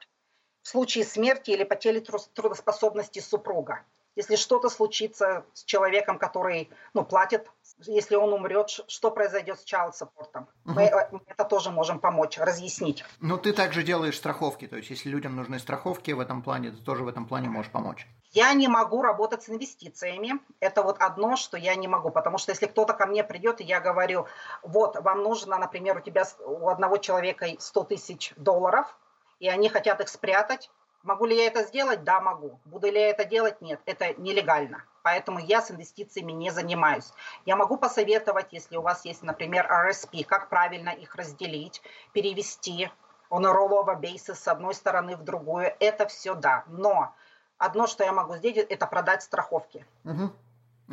в 0.61 0.67
случае 0.67 1.03
смерти 1.03 1.51
или 1.51 1.63
потери 1.63 1.99
трудоспособности 1.99 3.19
супруга. 3.19 3.83
Если 4.15 4.35
что-то 4.35 4.69
случится 4.69 5.45
с 5.53 5.63
человеком, 5.63 6.17
который 6.17 6.69
ну, 6.93 7.03
платит 7.03 7.49
если 7.85 8.15
он 8.15 8.33
умрет, 8.33 8.69
что 8.69 9.11
произойдет 9.11 9.59
с 9.59 9.65
child 9.65 9.91
support? 9.91 10.45
Угу. 10.65 10.73
Мы 10.73 10.83
это 11.27 11.43
тоже 11.43 11.71
можем 11.71 11.99
помочь, 11.99 12.37
разъяснить. 12.37 13.03
Ну, 13.19 13.37
ты 13.37 13.53
также 13.53 13.83
делаешь 13.83 14.17
страховки, 14.17 14.67
то 14.67 14.77
есть 14.77 14.89
если 14.89 15.09
людям 15.09 15.35
нужны 15.35 15.59
страховки 15.59 16.11
в 16.11 16.19
этом 16.19 16.41
плане, 16.41 16.71
ты 16.71 16.77
тоже 16.77 17.03
в 17.03 17.07
этом 17.07 17.27
плане 17.27 17.49
можешь 17.49 17.71
помочь. 17.71 18.07
Я 18.31 18.53
не 18.53 18.67
могу 18.67 19.01
работать 19.01 19.43
с 19.43 19.49
инвестициями. 19.49 20.39
Это 20.59 20.81
вот 20.81 20.97
одно, 20.99 21.35
что 21.35 21.57
я 21.57 21.75
не 21.75 21.87
могу. 21.87 22.09
Потому 22.09 22.37
что 22.37 22.51
если 22.51 22.65
кто-то 22.65 22.93
ко 22.93 23.05
мне 23.05 23.23
придет, 23.23 23.61
и 23.61 23.63
я 23.63 23.79
говорю, 23.79 24.25
вот, 24.63 24.99
вам 25.01 25.21
нужно, 25.21 25.57
например, 25.57 25.97
у 25.97 26.01
тебя 26.01 26.25
у 26.45 26.69
одного 26.69 26.97
человека 26.97 27.47
100 27.59 27.83
тысяч 27.83 28.33
долларов, 28.37 28.97
и 29.39 29.47
они 29.49 29.69
хотят 29.69 30.01
их 30.01 30.09
спрятать, 30.09 30.71
Могу 31.03 31.25
ли 31.25 31.35
я 31.35 31.47
это 31.47 31.63
сделать? 31.63 32.03
Да, 32.03 32.21
могу. 32.21 32.59
Буду 32.65 32.89
ли 32.89 32.99
я 32.99 33.09
это 33.09 33.25
делать? 33.25 33.61
Нет, 33.61 33.81
это 33.85 34.13
нелегально. 34.19 34.85
Поэтому 35.03 35.39
я 35.39 35.61
с 35.61 35.69
инвестициями 35.69 36.31
не 36.31 36.49
занимаюсь. 36.49 37.11
Я 37.45 37.57
могу 37.57 37.77
посоветовать, 37.77 38.53
если 38.53 38.77
у 38.77 38.81
вас 38.81 39.03
есть, 39.03 39.21
например, 39.21 39.69
RSP, 39.69 40.23
как 40.23 40.47
правильно 40.47 40.89
их 40.89 41.15
разделить, 41.15 41.81
перевести 42.13 42.89
on 43.29 43.45
a 43.45 43.53
rollover 43.53 43.99
basis 43.99 44.35
с 44.35 44.47
одной 44.47 44.73
стороны 44.73 45.17
в 45.17 45.23
другую. 45.23 45.75
Это 45.79 46.07
все 46.07 46.35
да. 46.35 46.63
Но 46.67 47.13
одно, 47.57 47.85
что 47.85 48.05
я 48.05 48.13
могу 48.13 48.37
сделать, 48.37 48.67
это 48.69 48.87
продать 48.87 49.23
страховки. 49.23 49.85
Угу. 50.05 50.31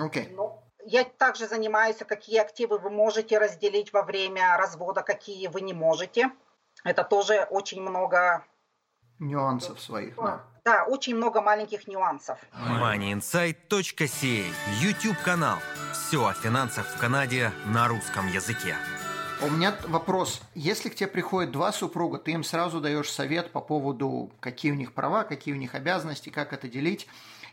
Okay. 0.07 0.35
Ну, 0.35 0.61
я 0.85 1.05
также 1.05 1.47
занимаюсь, 1.47 1.99
какие 1.99 2.41
активы 2.41 2.79
вы 2.79 2.91
можете 2.91 3.39
разделить 3.39 3.93
во 3.93 4.03
время 4.03 4.57
развода, 4.57 5.03
какие 5.03 5.47
вы 5.47 5.61
не 5.61 5.73
можете. 5.73 6.33
Это 6.83 7.05
тоже 7.05 7.47
очень 7.51 7.81
много 7.81 8.45
нюансов 9.21 9.81
своих. 9.81 10.17
Да. 10.17 10.43
да, 10.65 10.85
очень 10.85 11.15
много 11.15 11.41
маленьких 11.41 11.87
нюансов. 11.87 12.39
moneyinsight.ca 12.53 14.45
YouTube 14.81 15.19
канал. 15.23 15.59
Все 15.93 16.27
о 16.27 16.33
финансах 16.33 16.87
в 16.87 16.99
Канаде 16.99 17.53
на 17.67 17.87
русском 17.87 18.27
языке. 18.29 18.75
У 19.43 19.49
меня 19.49 19.75
вопрос. 19.89 20.43
Если 20.55 20.91
к 20.91 20.95
тебе 20.95 21.07
приходят 21.07 21.51
два 21.51 21.73
супруга, 21.73 22.19
ты 22.19 22.33
им 22.33 22.45
сразу 22.45 22.81
даешь 22.81 23.11
совет 23.11 23.53
по 23.53 23.61
поводу, 23.61 24.31
какие 24.39 24.73
у 24.73 24.75
них 24.75 24.93
права, 24.93 25.25
какие 25.25 25.55
у 25.55 25.57
них 25.57 25.75
обязанности, 25.75 26.29
как 26.29 26.53
это 26.53 26.69
делить. 26.69 27.07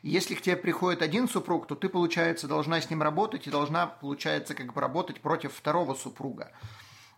Если 0.04 0.36
к 0.36 0.42
тебе 0.42 0.58
приходит 0.58 1.02
один 1.02 1.30
супруг, 1.30 1.66
то 1.66 1.76
ты, 1.76 1.88
получается, 1.88 2.48
должна 2.48 2.82
с 2.82 2.90
ним 2.90 3.02
работать 3.02 3.48
и 3.48 3.52
должна, 3.52 3.88
получается, 3.88 4.54
как 4.54 4.74
бы 4.74 4.82
работать 4.82 5.22
против 5.22 5.54
второго 5.54 5.94
супруга. 5.94 6.52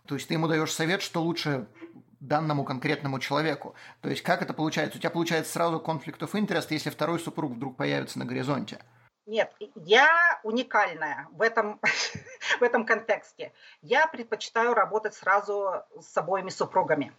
То 0.06 0.14
есть 0.14 0.28
ты 0.28 0.34
ему 0.34 0.46
даешь 0.46 0.72
совет, 0.72 1.02
что 1.02 1.20
лучше 1.20 1.66
данному 2.20 2.64
конкретному 2.64 3.18
человеку. 3.18 3.74
То 4.00 4.10
есть 4.10 4.22
как 4.22 4.42
это 4.42 4.52
получается? 4.52 4.98
У 4.98 5.00
тебя 5.00 5.10
получается 5.10 5.52
сразу 5.52 5.80
конфликт 5.80 6.22
of 6.22 6.32
interest, 6.32 6.66
если 6.70 6.90
второй 6.90 7.18
супруг 7.18 7.52
вдруг 7.52 7.76
появится 7.76 8.18
на 8.18 8.24
горизонте? 8.24 8.78
Нет, 9.26 9.52
я 9.74 10.08
уникальная 10.42 11.28
в 11.32 11.42
этом, 11.42 11.80
в 12.60 12.62
этом 12.62 12.84
контексте. 12.84 13.52
Я 13.82 14.06
предпочитаю 14.06 14.74
работать 14.74 15.14
сразу 15.14 15.84
с 16.00 16.16
обоими 16.16 16.50
супругами, 16.50 17.12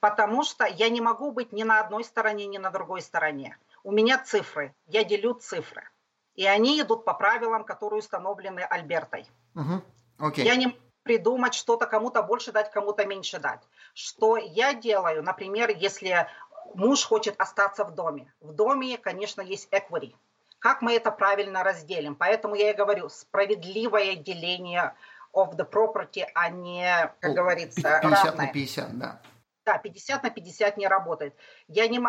потому 0.00 0.44
что 0.44 0.64
я 0.64 0.88
не 0.88 1.00
могу 1.00 1.32
быть 1.32 1.52
ни 1.52 1.62
на 1.62 1.80
одной 1.80 2.04
стороне, 2.04 2.46
ни 2.46 2.58
на 2.58 2.70
другой 2.70 3.02
стороне. 3.02 3.58
У 3.82 3.92
меня 3.92 4.18
цифры, 4.18 4.74
я 4.86 5.04
делю 5.04 5.34
цифры. 5.34 5.88
И 6.34 6.46
они 6.46 6.80
идут 6.80 7.04
по 7.04 7.14
правилам, 7.14 7.64
которые 7.64 8.00
установлены 8.00 8.60
Альбертой. 8.60 9.26
Угу. 9.54 10.28
Okay. 10.28 10.42
Я 10.42 10.56
не 10.56 10.78
придумать 11.02 11.54
что-то, 11.54 11.86
кому-то 11.86 12.22
больше 12.22 12.52
дать, 12.52 12.70
кому-то 12.70 13.06
меньше 13.06 13.38
дать. 13.38 13.62
Что 13.96 14.36
я 14.36 14.74
делаю, 14.74 15.22
например, 15.22 15.70
если 15.70 16.28
муж 16.74 17.02
хочет 17.02 17.40
остаться 17.40 17.82
в 17.82 17.94
доме. 17.94 18.30
В 18.42 18.52
доме, 18.52 18.98
конечно, 18.98 19.40
есть 19.40 19.68
equity. 19.72 20.14
Как 20.58 20.82
мы 20.82 20.94
это 20.94 21.10
правильно 21.10 21.64
разделим? 21.64 22.14
Поэтому 22.14 22.56
я 22.56 22.72
и 22.72 22.76
говорю, 22.76 23.08
справедливое 23.08 24.16
деление 24.16 24.92
of 25.32 25.56
the 25.56 25.66
property, 25.66 26.24
а 26.34 26.50
не, 26.50 27.10
как 27.20 27.32
говорится, 27.32 27.80
50 27.80 28.02
равное. 28.04 28.46
на 28.46 28.52
50, 28.52 28.98
да. 28.98 29.20
Да, 29.66 29.78
50 29.78 30.22
на 30.22 30.30
50 30.30 30.76
не 30.76 30.86
работает. 30.86 31.34
Я 31.66 31.88
не, 31.88 32.00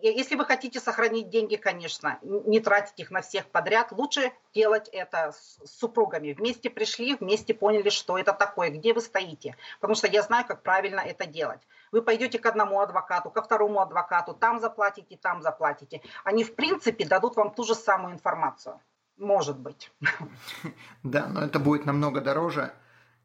если 0.00 0.36
вы 0.36 0.46
хотите 0.46 0.80
сохранить 0.80 1.28
деньги, 1.28 1.56
конечно, 1.56 2.18
не 2.22 2.60
тратить 2.60 2.98
их 2.98 3.10
на 3.10 3.20
всех 3.20 3.44
подряд, 3.44 3.92
лучше 3.92 4.32
делать 4.54 4.88
это 4.88 5.32
с 5.32 5.58
супругами. 5.66 6.32
Вместе 6.32 6.70
пришли, 6.70 7.14
вместе 7.14 7.52
поняли, 7.52 7.90
что 7.90 8.16
это 8.16 8.32
такое, 8.32 8.70
где 8.70 8.94
вы 8.94 9.02
стоите. 9.02 9.54
Потому 9.80 9.96
что 9.96 10.06
я 10.06 10.22
знаю, 10.22 10.46
как 10.46 10.62
правильно 10.62 11.00
это 11.00 11.26
делать. 11.26 11.60
Вы 11.92 12.00
пойдете 12.00 12.38
к 12.38 12.46
одному 12.46 12.80
адвокату, 12.80 13.30
ко 13.30 13.42
второму 13.42 13.80
адвокату, 13.80 14.32
там 14.32 14.58
заплатите, 14.58 15.18
там 15.18 15.42
заплатите. 15.42 16.00
Они, 16.24 16.42
в 16.42 16.54
принципе, 16.54 17.04
дадут 17.04 17.36
вам 17.36 17.54
ту 17.54 17.64
же 17.64 17.74
самую 17.74 18.14
информацию. 18.14 18.80
Может 19.18 19.58
быть. 19.58 19.92
Да, 21.02 21.26
но 21.26 21.42
это 21.42 21.58
будет 21.58 21.84
намного 21.84 22.22
дороже. 22.22 22.72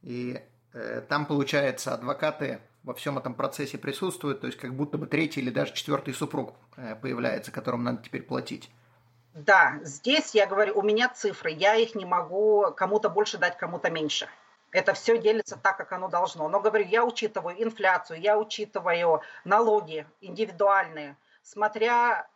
И 0.01 0.41
э, 0.73 1.01
там, 1.07 1.25
получается, 1.25 1.93
адвокаты 1.93 2.59
во 2.89 2.95
всем 2.95 3.19
этом 3.19 3.35
процессе 3.35 3.77
присутствует, 3.77 4.41
то 4.41 4.47
есть 4.47 4.57
как 4.57 4.73
будто 4.73 4.97
бы 4.97 5.05
третий 5.05 5.41
или 5.41 5.51
даже 5.51 5.75
четвертый 5.75 6.11
супруг 6.11 6.55
э, 6.75 6.95
появляется, 6.95 7.51
которому 7.51 7.83
надо 7.83 8.01
теперь 8.01 8.23
платить. 8.23 8.71
Да, 9.35 9.79
здесь 9.83 10.33
я 10.33 10.47
говорю, 10.47 10.75
у 10.75 10.81
меня 10.81 11.07
цифры, 11.07 11.51
я 11.51 11.75
их 11.75 11.93
не 11.93 12.05
могу 12.05 12.73
кому-то 12.75 13.09
больше 13.09 13.37
дать, 13.37 13.57
кому-то 13.57 13.91
меньше. 13.91 14.27
Это 14.71 14.95
все 14.95 15.19
делится 15.19 15.55
так, 15.55 15.77
как 15.77 15.91
оно 15.91 16.07
должно. 16.07 16.49
Но 16.49 16.59
говорю, 16.59 16.83
я 16.87 17.05
учитываю 17.05 17.63
инфляцию, 17.63 18.21
я 18.21 18.39
учитываю 18.39 19.21
налоги 19.45 20.07
индивидуальные, 20.19 21.15
смотря 21.43 22.27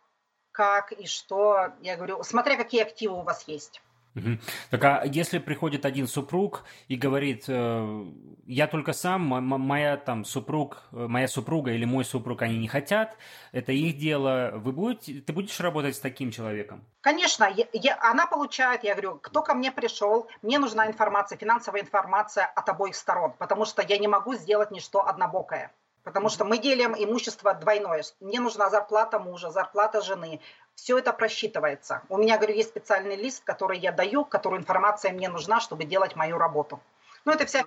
как 0.52 0.92
и 0.92 1.06
что. 1.06 1.72
Я 1.80 1.96
говорю, 1.96 2.22
смотря 2.22 2.56
какие 2.56 2.82
активы 2.82 3.16
у 3.16 3.22
вас 3.22 3.48
есть. 3.48 3.82
Угу. 4.16 4.38
Так 4.70 4.84
а 4.84 5.02
если 5.04 5.38
приходит 5.38 5.84
один 5.84 6.06
супруг 6.06 6.64
и 6.86 6.94
говорит, 6.94 7.44
э, 7.48 8.04
я 8.46 8.68
только 8.68 8.92
сам, 8.92 9.22
моя 9.22 9.96
там 9.96 10.24
супруг, 10.24 10.84
э, 10.92 11.06
моя 11.08 11.26
супруга 11.26 11.72
или 11.72 11.84
мой 11.84 12.04
супруг, 12.04 12.42
они 12.42 12.58
не 12.58 12.68
хотят, 12.68 13.16
это 13.50 13.72
их 13.72 13.98
дело, 13.98 14.52
вы 14.54 14.70
будете, 14.70 15.20
ты 15.20 15.32
будешь 15.32 15.58
работать 15.58 15.96
с 15.96 16.00
таким 16.00 16.30
человеком? 16.30 16.84
Конечно, 17.00 17.44
я, 17.44 17.66
я, 17.72 17.98
она 18.00 18.26
получает, 18.26 18.84
я 18.84 18.94
говорю, 18.94 19.18
кто 19.20 19.42
ко 19.42 19.54
мне 19.54 19.72
пришел, 19.72 20.28
мне 20.42 20.60
нужна 20.60 20.86
информация, 20.86 21.36
финансовая 21.36 21.80
информация 21.80 22.46
от 22.46 22.68
обоих 22.68 22.94
сторон, 22.94 23.32
потому 23.38 23.64
что 23.64 23.82
я 23.82 23.98
не 23.98 24.06
могу 24.06 24.34
сделать 24.34 24.70
ничто 24.70 25.04
однобокое. 25.04 25.72
Потому 26.04 26.28
что 26.28 26.44
мы 26.44 26.58
делим 26.58 26.94
имущество 26.94 27.54
двойное. 27.54 28.04
Мне 28.20 28.38
нужна 28.38 28.68
зарплата 28.68 29.18
мужа, 29.18 29.50
зарплата 29.50 30.02
жены. 30.02 30.40
Все 30.74 30.98
это 30.98 31.12
просчитывается. 31.12 32.02
У 32.08 32.18
меня, 32.18 32.36
говорю, 32.36 32.54
есть 32.54 32.70
специальный 32.70 33.16
лист, 33.16 33.44
который 33.44 33.78
я 33.78 33.92
даю, 33.92 34.24
который 34.24 34.58
информация 34.58 35.12
мне 35.12 35.28
нужна, 35.28 35.60
чтобы 35.60 35.84
делать 35.84 36.16
мою 36.16 36.38
работу. 36.38 36.80
Ну, 37.24 37.32
это 37.32 37.46
вся, 37.46 37.64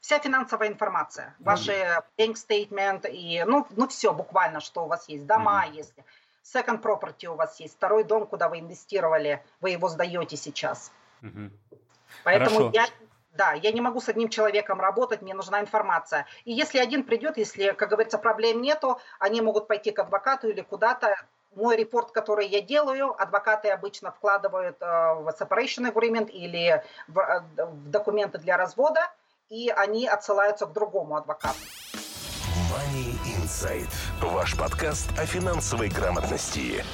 вся 0.00 0.18
финансовая 0.18 0.68
информация. 0.68 1.34
Ваши 1.38 1.72
bank 2.18 2.34
statement 2.34 3.08
и, 3.10 3.42
ну, 3.44 3.66
ну, 3.70 3.88
все 3.88 4.12
буквально, 4.12 4.60
что 4.60 4.84
у 4.84 4.88
вас 4.88 5.08
есть. 5.08 5.26
Дома 5.26 5.64
mm-hmm. 5.66 5.76
есть, 5.76 5.94
second 6.44 6.82
property 6.82 7.26
у 7.26 7.34
вас 7.34 7.58
есть, 7.60 7.74
второй 7.74 8.04
дом, 8.04 8.26
куда 8.26 8.48
вы 8.48 8.58
инвестировали, 8.58 9.42
вы 9.60 9.70
его 9.70 9.88
сдаете 9.88 10.36
сейчас. 10.36 10.92
Mm-hmm. 11.22 11.50
Поэтому 12.24 12.56
Хорошо. 12.56 12.70
я 12.74 12.86
да, 13.38 13.52
я 13.52 13.70
не 13.70 13.80
могу 13.80 14.00
с 14.00 14.08
одним 14.08 14.30
человеком 14.30 14.80
работать, 14.80 15.22
мне 15.22 15.32
нужна 15.32 15.60
информация. 15.60 16.26
И 16.44 16.52
если 16.52 16.78
один 16.78 17.04
придет, 17.04 17.36
если, 17.38 17.70
как 17.70 17.88
говорится, 17.88 18.18
проблем 18.18 18.60
нету, 18.60 18.98
они 19.20 19.40
могут 19.40 19.68
пойти 19.68 19.92
к 19.92 20.00
адвокату 20.00 20.48
или 20.48 20.60
куда-то. 20.60 21.14
Мой 21.58 21.76
репорт, 21.76 22.12
который 22.12 22.46
я 22.46 22.60
делаю, 22.60 23.20
адвокаты 23.20 23.68
обычно 23.70 24.12
вкладывают 24.12 24.76
э, 24.80 24.84
в 24.86 25.34
separation 25.40 25.92
agreement 25.92 26.30
или 26.30 26.84
в, 27.08 27.18
э, 27.18 27.64
в 27.64 27.90
документы 27.90 28.38
для 28.38 28.56
развода, 28.56 29.00
и 29.48 29.68
они 29.68 30.06
отсылаются 30.06 30.66
к 30.66 30.72
другому 30.72 31.16
адвокату. 31.16 31.58
Money 32.70 33.16
Insight. 33.26 33.90
Ваш 34.22 34.56
подкаст 34.56 35.10
о 35.18 35.26
финансовой 35.26 35.88
грамотности. 35.88 36.84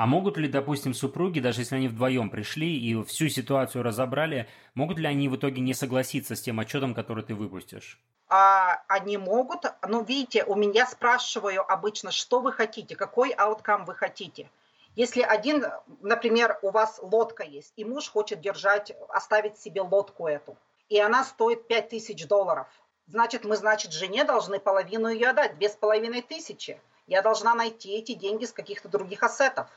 А 0.00 0.06
могут 0.06 0.38
ли, 0.38 0.48
допустим, 0.48 0.94
супруги, 0.94 1.40
даже 1.40 1.60
если 1.60 1.76
они 1.76 1.86
вдвоем 1.86 2.30
пришли 2.30 2.74
и 2.74 3.04
всю 3.04 3.28
ситуацию 3.28 3.82
разобрали, 3.82 4.48
могут 4.72 4.96
ли 4.96 5.06
они 5.06 5.28
в 5.28 5.36
итоге 5.36 5.60
не 5.60 5.74
согласиться 5.74 6.36
с 6.36 6.40
тем 6.40 6.58
отчетом, 6.58 6.94
который 6.94 7.22
ты 7.22 7.34
выпустишь? 7.34 8.00
А, 8.26 8.82
они 8.88 9.18
могут, 9.18 9.66
но 9.86 10.00
видите, 10.00 10.42
у 10.44 10.54
меня 10.54 10.86
спрашиваю 10.86 11.70
обычно, 11.70 12.12
что 12.12 12.40
вы 12.40 12.50
хотите, 12.50 12.96
какой 12.96 13.32
ауткам 13.32 13.84
вы 13.84 13.94
хотите. 13.94 14.48
Если 14.96 15.20
один, 15.20 15.66
например, 16.00 16.58
у 16.62 16.70
вас 16.70 16.98
лодка 17.02 17.44
есть, 17.44 17.74
и 17.76 17.84
муж 17.84 18.08
хочет 18.08 18.40
держать, 18.40 18.96
оставить 19.10 19.58
себе 19.58 19.82
лодку 19.82 20.28
эту, 20.28 20.56
и 20.88 20.98
она 20.98 21.24
стоит 21.24 21.68
5000 21.68 22.26
долларов, 22.26 22.68
значит, 23.06 23.44
мы, 23.44 23.54
значит, 23.54 23.92
жене 23.92 24.24
должны 24.24 24.60
половину 24.60 25.08
ее 25.08 25.28
отдать, 25.28 25.58
две 25.58 25.68
с 25.68 25.76
половиной 25.76 26.22
тысячи. 26.22 26.80
Я 27.06 27.20
должна 27.20 27.54
найти 27.54 27.98
эти 27.98 28.14
деньги 28.14 28.46
с 28.46 28.52
каких-то 28.52 28.88
других 28.88 29.22
ассетов. 29.22 29.68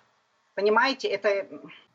Понимаете, 0.55 1.07
это, 1.07 1.48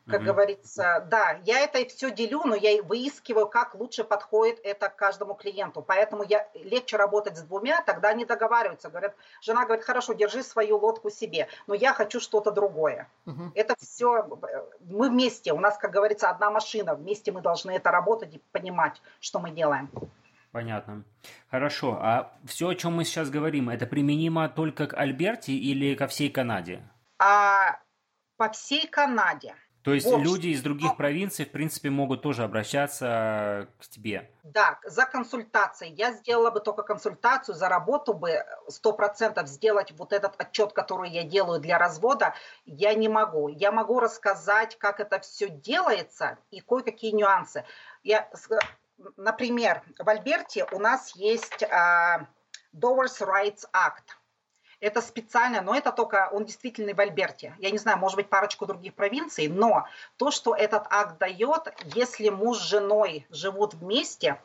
как 0.07 0.23
mm 0.23 0.25
говорится, 0.25 1.07
да, 1.11 1.39
я 1.45 1.61
это 1.61 1.85
все 1.89 2.11
делю, 2.11 2.43
но 2.45 2.57
я 2.57 2.83
выискиваю, 2.83 3.47
как 3.47 3.75
лучше 3.75 4.05
подходит 4.05 4.59
это 4.65 4.89
к 4.89 4.97
каждому 4.97 5.35
клиенту. 5.35 5.83
Поэтому 5.83 6.25
я 6.25 6.49
легче 6.55 6.97
работать 6.97 7.37
с 7.37 7.43
двумя, 7.43 7.83
тогда 7.83 8.09
они 8.09 8.25
договариваются. 8.25 8.89
Говорят, 8.89 9.15
жена 9.41 9.65
говорит, 9.65 9.85
хорошо, 9.85 10.13
держи 10.15 10.43
свою 10.43 10.79
лодку 10.79 11.11
себе, 11.11 11.49
но 11.67 11.75
я 11.75 11.93
хочу 11.93 12.21
что-то 12.21 12.51
другое. 12.51 13.09
mm 13.27 13.53
Это 13.55 13.75
все, 13.79 14.27
мы 14.81 15.11
вместе, 15.11 15.53
у 15.53 15.61
нас, 15.61 15.79
как 15.79 15.93
говорится, 15.93 16.31
одна 16.31 16.51
машина, 16.51 16.95
вместе 16.95 17.31
мы 17.31 17.41
должны 17.41 17.73
это 17.73 17.91
работать 17.91 18.35
и 18.35 18.43
понимать, 18.53 19.01
что 19.21 19.39
мы 19.39 19.51
делаем. 19.51 19.91
Понятно. 20.51 21.05
Хорошо. 21.51 21.99
А 22.01 22.33
все, 22.45 22.69
о 22.69 22.75
чем 22.75 22.95
мы 22.95 23.05
сейчас 23.05 23.31
говорим, 23.31 23.69
это 23.69 23.87
применимо 23.87 24.49
только 24.49 24.87
к 24.87 24.95
Альберте 24.95 25.53
или 25.53 25.95
ко 25.95 26.07
всей 26.07 26.31
Канаде? 26.31 26.83
А 27.19 27.79
по 28.39 28.49
всей 28.49 28.87
Канаде. 28.87 29.55
То 29.83 29.95
есть 29.95 30.07
в 30.07 30.19
люди 30.19 30.49
из 30.49 30.61
других 30.61 30.97
провинций, 30.97 31.47
в 31.47 31.51
принципе, 31.51 31.89
могут 31.89 32.21
тоже 32.21 32.45
обращаться 32.45 33.69
к 33.81 33.87
тебе? 33.87 34.31
Да, 34.43 34.79
за 34.85 35.07
консультацией. 35.07 35.95
Я 35.95 36.13
сделала 36.13 36.51
бы 36.51 36.61
только 36.61 36.83
консультацию, 36.83 37.55
за 37.55 37.69
работу 37.69 38.13
бы 38.13 38.45
100% 38.69 39.47
сделать 39.47 39.93
вот 39.93 40.13
этот 40.13 40.35
отчет, 40.39 40.73
который 40.73 41.11
я 41.11 41.23
делаю 41.23 41.61
для 41.61 41.79
развода, 41.79 42.35
я 42.67 42.93
не 42.95 43.09
могу. 43.09 43.49
Я 43.49 43.73
могу 43.73 43.99
рассказать, 43.99 44.77
как 44.77 45.01
это 45.01 45.21
все 45.21 45.49
делается 45.49 46.39
и 46.51 46.61
кое-какие 46.61 47.13
нюансы. 47.13 47.65
Я, 48.03 48.29
например, 49.17 49.83
в 49.99 50.09
Альберте 50.09 50.67
у 50.71 50.79
нас 50.81 51.17
есть 51.17 51.63
uh, 51.63 52.27
Doors 52.75 53.21
Rights 53.21 53.65
Act– 53.73 54.05
это 54.81 55.03
специально, 55.03 55.61
но 55.61 55.75
это 55.75 55.93
только, 55.93 56.29
он 56.33 56.45
действительно 56.45 56.95
в 56.95 57.01
Альберте. 57.01 57.55
Я 57.59 57.71
не 57.71 57.79
знаю, 57.79 57.99
может 57.99 58.17
быть, 58.17 58.29
парочку 58.29 58.67
других 58.67 58.95
провинций, 58.95 59.49
но 59.49 59.87
то, 60.17 60.31
что 60.31 60.55
этот 60.55 60.87
акт 60.91 61.19
дает, 61.19 61.73
если 61.95 62.29
муж 62.29 62.59
с 62.59 62.63
женой 62.63 63.27
живут 63.31 63.75
вместе, 63.75 64.41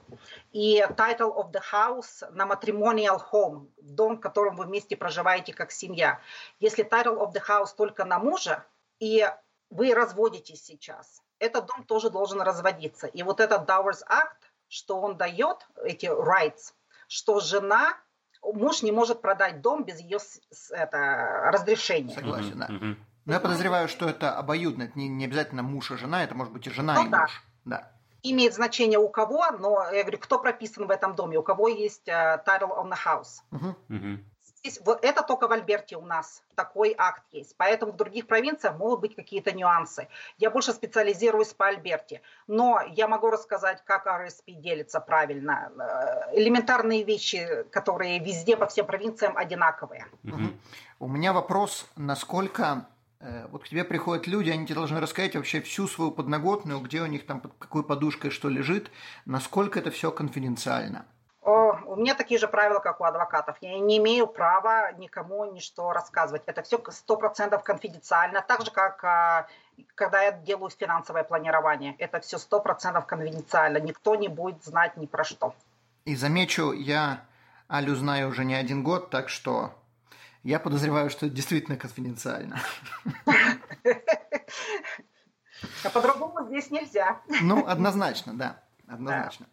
и 0.51 0.81
title 0.97 1.35
of 1.35 1.51
the 1.51 1.61
house 1.71 2.29
на 2.31 2.45
matrimonial 2.45 3.21
home, 3.31 3.67
дом, 3.81 4.17
в 4.17 4.19
котором 4.19 4.55
вы 4.55 4.65
вместе 4.65 4.95
проживаете 4.95 5.53
как 5.53 5.71
семья, 5.71 6.19
если 6.59 6.83
title 6.83 7.19
of 7.19 7.33
the 7.33 7.41
house 7.47 7.75
только 7.75 8.05
на 8.05 8.19
мужа, 8.19 8.65
и 8.99 9.27
вы 9.69 9.93
разводитесь 9.93 10.63
сейчас, 10.63 11.21
этот 11.39 11.65
дом 11.65 11.83
тоже 11.83 12.09
должен 12.09 12.41
разводиться. 12.41 13.07
И 13.07 13.21
вот 13.23 13.39
этот 13.39 13.69
Dowers 13.69 14.01
Act, 14.09 14.49
что 14.67 14.99
он 14.99 15.17
дает, 15.17 15.67
эти 15.83 16.05
rights, 16.05 16.73
что 17.07 17.39
жена 17.39 17.97
муж 18.43 18.83
не 18.83 18.91
может 18.91 19.21
продать 19.21 19.61
дом 19.61 19.83
без 19.83 19.99
ее 19.99 20.19
это, 20.71 21.49
разрешения. 21.51 22.13
Согласен, 22.13 22.57
да. 22.57 22.95
Но 23.25 23.33
я 23.33 23.39
подозреваю, 23.39 23.87
что 23.87 24.09
это 24.09 24.37
обоюдно, 24.37 24.83
это 24.83 24.99
не, 24.99 25.07
не 25.07 25.25
обязательно 25.25 25.63
муж 25.63 25.91
и 25.91 25.95
жена, 25.95 26.25
это 26.25 26.35
может 26.35 26.51
быть 26.51 26.67
и 26.67 26.69
жена, 26.69 26.95
ну, 26.95 27.05
и 27.05 27.09
да. 27.09 27.21
муж. 27.21 27.43
Да. 27.63 27.91
Имеет 28.21 28.53
значение 28.53 28.99
у 28.99 29.07
кого, 29.07 29.45
но 29.59 29.89
я 29.91 30.01
говорю, 30.01 30.17
кто 30.17 30.39
прописан 30.39 30.87
в 30.87 30.91
этом 30.91 31.15
доме, 31.15 31.37
у 31.37 31.43
кого 31.43 31.69
есть 31.69 32.07
uh, 32.09 32.43
title 32.45 32.71
on 32.77 32.89
the 32.89 32.97
house. 33.05 33.41
Uh-huh. 33.51 33.75
Uh-huh 33.89 34.19
здесь, 34.63 34.79
это 35.01 35.23
только 35.23 35.47
в 35.47 35.51
Альберте 35.51 35.97
у 35.97 36.05
нас 36.05 36.41
такой 36.55 36.95
акт 36.97 37.23
есть. 37.31 37.55
Поэтому 37.57 37.91
в 37.91 37.95
других 37.95 38.27
провинциях 38.27 38.77
могут 38.77 39.01
быть 39.01 39.15
какие-то 39.15 39.51
нюансы. 39.51 40.07
Я 40.37 40.49
больше 40.49 40.73
специализируюсь 40.73 41.53
по 41.53 41.67
Альберте. 41.67 42.21
Но 42.47 42.81
я 42.95 43.07
могу 43.07 43.29
рассказать, 43.29 43.83
как 43.85 44.05
РСП 44.07 44.51
делится 44.51 44.99
правильно. 44.99 45.71
Э, 45.77 46.37
элементарные 46.37 47.03
вещи, 47.03 47.65
которые 47.71 48.19
везде 48.19 48.55
по 48.57 48.67
всем 48.67 48.85
провинциям 48.85 49.37
одинаковые. 49.37 50.05
Угу. 50.23 50.53
У 50.99 51.07
меня 51.07 51.33
вопрос, 51.33 51.85
насколько 51.95 52.87
э, 53.19 53.47
вот 53.47 53.63
к 53.63 53.67
тебе 53.67 53.83
приходят 53.83 54.27
люди, 54.27 54.49
они 54.49 54.65
тебе 54.65 54.75
должны 54.75 54.99
рассказать 54.99 55.35
вообще 55.35 55.61
всю 55.61 55.87
свою 55.87 56.11
подноготную, 56.11 56.79
где 56.79 57.01
у 57.01 57.07
них 57.07 57.25
там 57.25 57.41
под 57.41 57.53
какой 57.59 57.83
подушкой 57.83 58.31
что 58.31 58.49
лежит, 58.49 58.91
насколько 59.25 59.79
это 59.79 59.91
все 59.91 60.11
конфиденциально. 60.11 61.05
У 61.45 61.95
меня 61.97 62.15
такие 62.15 62.39
же 62.39 62.47
правила, 62.47 62.79
как 62.79 63.01
у 63.01 63.03
адвокатов. 63.03 63.57
Я 63.59 63.77
не 63.77 63.97
имею 63.97 64.27
права 64.27 64.93
никому 64.93 65.43
ничто 65.51 65.91
рассказывать. 65.91 66.43
Это 66.45 66.63
все 66.63 66.81
сто 66.89 67.17
процентов 67.17 67.63
конфиденциально. 67.63 68.41
Так 68.41 68.63
же, 68.63 68.71
как 68.71 69.03
а, 69.03 69.47
когда 69.95 70.21
я 70.21 70.31
делаю 70.31 70.69
финансовое 70.69 71.23
планирование. 71.23 71.95
Это 71.97 72.21
все 72.21 72.37
сто 72.37 72.61
процентов 72.61 73.05
конфиденциально. 73.05 73.77
Никто 73.77 74.15
не 74.15 74.29
будет 74.29 74.63
знать 74.63 74.95
ни 74.97 75.05
про 75.05 75.23
что. 75.23 75.53
И 76.05 76.15
замечу, 76.15 76.71
я 76.71 77.25
Алю 77.69 77.95
знаю 77.95 78.29
уже 78.29 78.45
не 78.45 78.55
один 78.55 78.83
год, 78.83 79.09
так 79.09 79.29
что 79.29 79.73
я 80.43 80.59
подозреваю, 80.59 81.09
что 81.09 81.25
это 81.25 81.35
действительно 81.35 81.77
конфиденциально. 81.77 82.59
А 85.85 85.89
по-другому 85.89 86.45
здесь 86.47 86.71
нельзя. 86.71 87.21
Ну, 87.41 87.65
однозначно, 87.65 88.33
да. 88.33 88.61
Однозначно. 88.85 89.47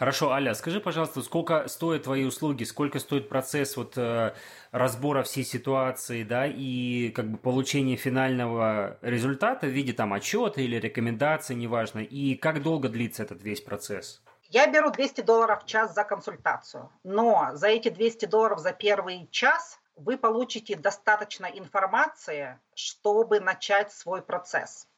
Хорошо, 0.00 0.30
Аля, 0.32 0.54
скажи, 0.54 0.80
пожалуйста, 0.80 1.20
сколько 1.20 1.68
стоят 1.68 2.04
твои 2.04 2.24
услуги, 2.24 2.64
сколько 2.64 2.98
стоит 2.98 3.28
процесс 3.28 3.76
вот 3.76 3.98
э, 3.98 4.32
разбора 4.70 5.22
всей 5.22 5.44
ситуации, 5.44 6.22
да, 6.22 6.46
и 6.46 7.10
как 7.10 7.30
бы 7.30 7.36
получения 7.36 7.96
финального 7.96 8.96
результата 9.02 9.66
в 9.66 9.68
виде 9.68 9.92
там 9.92 10.14
отчета 10.14 10.62
или 10.62 10.76
рекомендации, 10.76 11.52
неважно, 11.52 11.98
и 11.98 12.34
как 12.34 12.62
долго 12.62 12.88
длится 12.88 13.24
этот 13.24 13.42
весь 13.42 13.60
процесс? 13.60 14.22
Я 14.48 14.68
беру 14.68 14.90
200 14.90 15.20
долларов 15.20 15.64
в 15.64 15.66
час 15.66 15.94
за 15.94 16.04
консультацию, 16.04 16.90
но 17.04 17.50
за 17.52 17.68
эти 17.68 17.90
200 17.90 18.24
долларов 18.24 18.60
за 18.60 18.72
первый 18.72 19.28
час 19.30 19.78
вы 19.96 20.16
получите 20.16 20.76
достаточно 20.76 21.44
информации, 21.44 22.58
чтобы 22.74 23.38
начать 23.40 23.92
свой 23.92 24.22
процесс. 24.22 24.88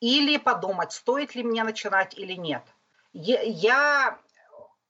Или 0.00 0.36
подумать, 0.36 0.90
стоит 0.90 1.36
ли 1.36 1.44
мне 1.44 1.62
начинать 1.62 2.18
или 2.18 2.32
нет. 2.32 2.64
Я, 3.12 4.18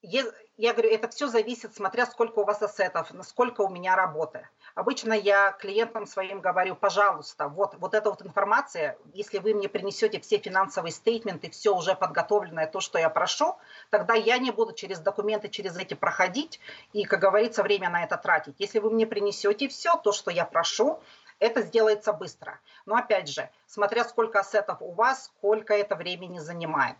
я, 0.02 0.24
я 0.57 0.72
говорю, 0.72 0.90
это 0.90 1.09
все 1.09 1.26
зависит, 1.26 1.74
смотря 1.74 2.07
сколько 2.07 2.38
у 2.38 2.44
вас 2.44 2.62
ассетов, 2.62 3.12
насколько 3.12 3.61
у 3.61 3.68
меня 3.68 3.94
работы. 3.94 4.48
Обычно 4.74 5.12
я 5.12 5.52
клиентам 5.52 6.07
своим 6.07 6.40
говорю, 6.40 6.74
пожалуйста, 6.74 7.48
вот, 7.48 7.74
вот 7.79 7.94
эта 7.94 8.11
вот 8.11 8.22
информация, 8.22 8.98
если 9.12 9.38
вы 9.38 9.55
мне 9.55 9.68
принесете 9.68 10.20
все 10.20 10.38
финансовые 10.38 10.92
стейтменты, 10.92 11.50
все 11.50 11.74
уже 11.74 11.94
подготовленное, 11.94 12.66
то, 12.66 12.81
что 12.81 12.98
я 12.98 13.11
прошу, 13.11 13.57
тогда 13.90 14.14
я 14.14 14.38
не 14.38 14.50
буду 14.50 14.72
через 14.72 15.00
документы, 15.00 15.48
через 15.48 15.76
эти 15.76 15.94
проходить 15.94 16.61
и, 16.92 17.05
как 17.05 17.20
говорится, 17.20 17.62
время 17.62 17.90
на 17.90 18.05
это 18.05 18.16
тратить. 18.16 18.55
Если 18.59 18.79
вы 18.79 18.90
мне 18.90 19.07
принесете 19.07 19.68
все, 19.68 19.96
то, 19.96 20.12
что 20.12 20.31
я 20.31 20.44
прошу, 20.44 21.00
это 21.38 21.62
сделается 21.62 22.12
быстро. 22.12 22.59
Но 22.87 22.96
опять 22.96 23.29
же, 23.29 23.50
смотря 23.66 24.05
сколько 24.05 24.40
ассетов 24.40 24.79
у 24.81 24.92
вас, 24.92 25.26
сколько 25.26 25.74
это 25.74 25.96
времени 25.96 26.38
занимает. 26.38 26.96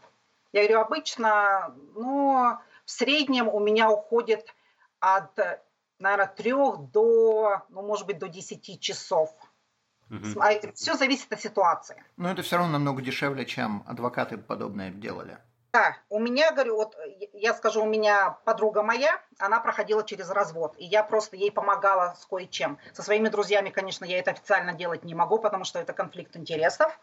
Я 0.57 0.63
говорю, 0.63 0.81
обычно, 0.81 1.75
ну, 1.95 2.57
в 2.87 2.91
среднем 2.91 3.47
у 3.47 3.61
меня 3.61 3.91
уходит 3.91 4.55
от, 5.01 5.39
наверное, 5.99 6.29
трех 6.35 6.79
до, 6.93 7.63
ну, 7.69 7.83
может 7.83 8.07
быть, 8.07 8.19
до 8.19 8.29
10 8.29 8.81
часов. 8.81 9.35
Угу. 10.09 10.41
Все 10.75 10.95
зависит 10.95 11.31
от 11.31 11.43
ситуации. 11.43 12.03
Но 12.17 12.31
это 12.31 12.41
все 12.41 12.57
равно 12.57 12.73
намного 12.73 13.03
дешевле, 13.03 13.45
чем 13.45 13.85
адвокаты 13.87 14.39
подобное 14.39 14.91
делали. 14.91 15.37
Да, 15.75 15.95
у 16.09 16.19
меня, 16.19 16.53
говорю, 16.53 16.77
вот 16.77 16.97
я 17.35 17.53
скажу, 17.53 17.83
у 17.83 17.87
меня 17.87 18.39
подруга 18.47 18.83
моя, 18.83 19.21
она 19.39 19.61
проходила 19.61 20.05
через 20.05 20.31
развод, 20.31 20.75
и 20.79 20.87
я 20.87 21.03
просто 21.03 21.37
ей 21.37 21.53
помогала 21.53 22.15
с 22.19 22.25
кое-чем. 22.25 22.79
Со 22.95 23.03
своими 23.03 23.29
друзьями, 23.29 23.69
конечно, 23.69 24.07
я 24.07 24.19
это 24.19 24.31
официально 24.31 24.73
делать 24.73 25.05
не 25.05 25.15
могу, 25.15 25.39
потому 25.39 25.65
что 25.65 25.79
это 25.81 25.93
конфликт 25.93 26.35
интересов. 26.35 26.99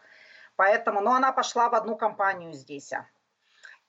Поэтому, 0.56 1.00
но 1.00 1.14
она 1.14 1.30
пошла 1.30 1.68
в 1.68 1.76
одну 1.76 1.96
компанию 1.96 2.52
здесь. 2.52 2.92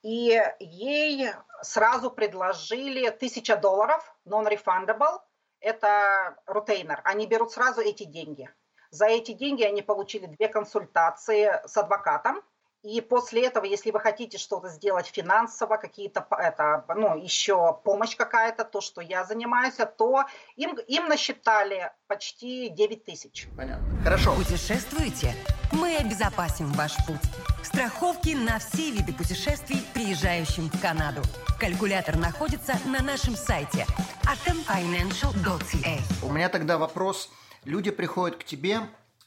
И 0.06 0.40
ей 0.60 1.32
сразу 1.62 2.12
предложили 2.12 3.10
тысяча 3.10 3.56
долларов, 3.56 4.16
non-refundable, 4.24 5.20
это 5.58 6.36
рутейнер. 6.46 7.00
Они 7.02 7.26
берут 7.26 7.50
сразу 7.50 7.80
эти 7.80 8.04
деньги. 8.04 8.48
За 8.90 9.06
эти 9.06 9.32
деньги 9.32 9.64
они 9.64 9.82
получили 9.82 10.26
две 10.26 10.46
консультации 10.46 11.60
с 11.66 11.76
адвокатом, 11.76 12.40
и 12.86 13.00
после 13.00 13.46
этого, 13.46 13.64
если 13.64 13.90
вы 13.90 13.98
хотите 13.98 14.38
что-то 14.38 14.68
сделать 14.68 15.08
финансово, 15.08 15.76
какие-то, 15.76 16.24
это, 16.30 16.84
ну, 16.94 17.16
еще 17.16 17.80
помощь 17.82 18.14
какая-то, 18.14 18.64
то, 18.64 18.80
что 18.80 19.00
я 19.00 19.24
занимаюсь, 19.24 19.74
то 19.98 20.24
им, 20.54 20.76
им 20.86 21.08
насчитали 21.08 21.90
почти 22.06 22.68
9 22.68 23.04
тысяч. 23.04 23.48
Понятно. 23.56 23.84
Хорошо. 24.04 24.36
Путешествуйте? 24.36 25.34
Мы 25.72 25.96
обезопасим 25.96 26.72
ваш 26.74 26.94
путь. 27.08 27.16
Страховки 27.64 28.36
на 28.36 28.60
все 28.60 28.92
виды 28.92 29.12
путешествий, 29.12 29.84
приезжающим 29.92 30.70
в 30.70 30.80
Канаду. 30.80 31.22
Калькулятор 31.58 32.16
находится 32.16 32.78
на 32.86 33.02
нашем 33.02 33.34
сайте 33.34 33.84
atomfinancial.ca. 34.22 35.98
У 36.22 36.32
меня 36.32 36.48
тогда 36.48 36.78
вопрос. 36.78 37.30
Люди 37.64 37.90
приходят 37.90 38.36
к 38.36 38.44
тебе, 38.44 38.82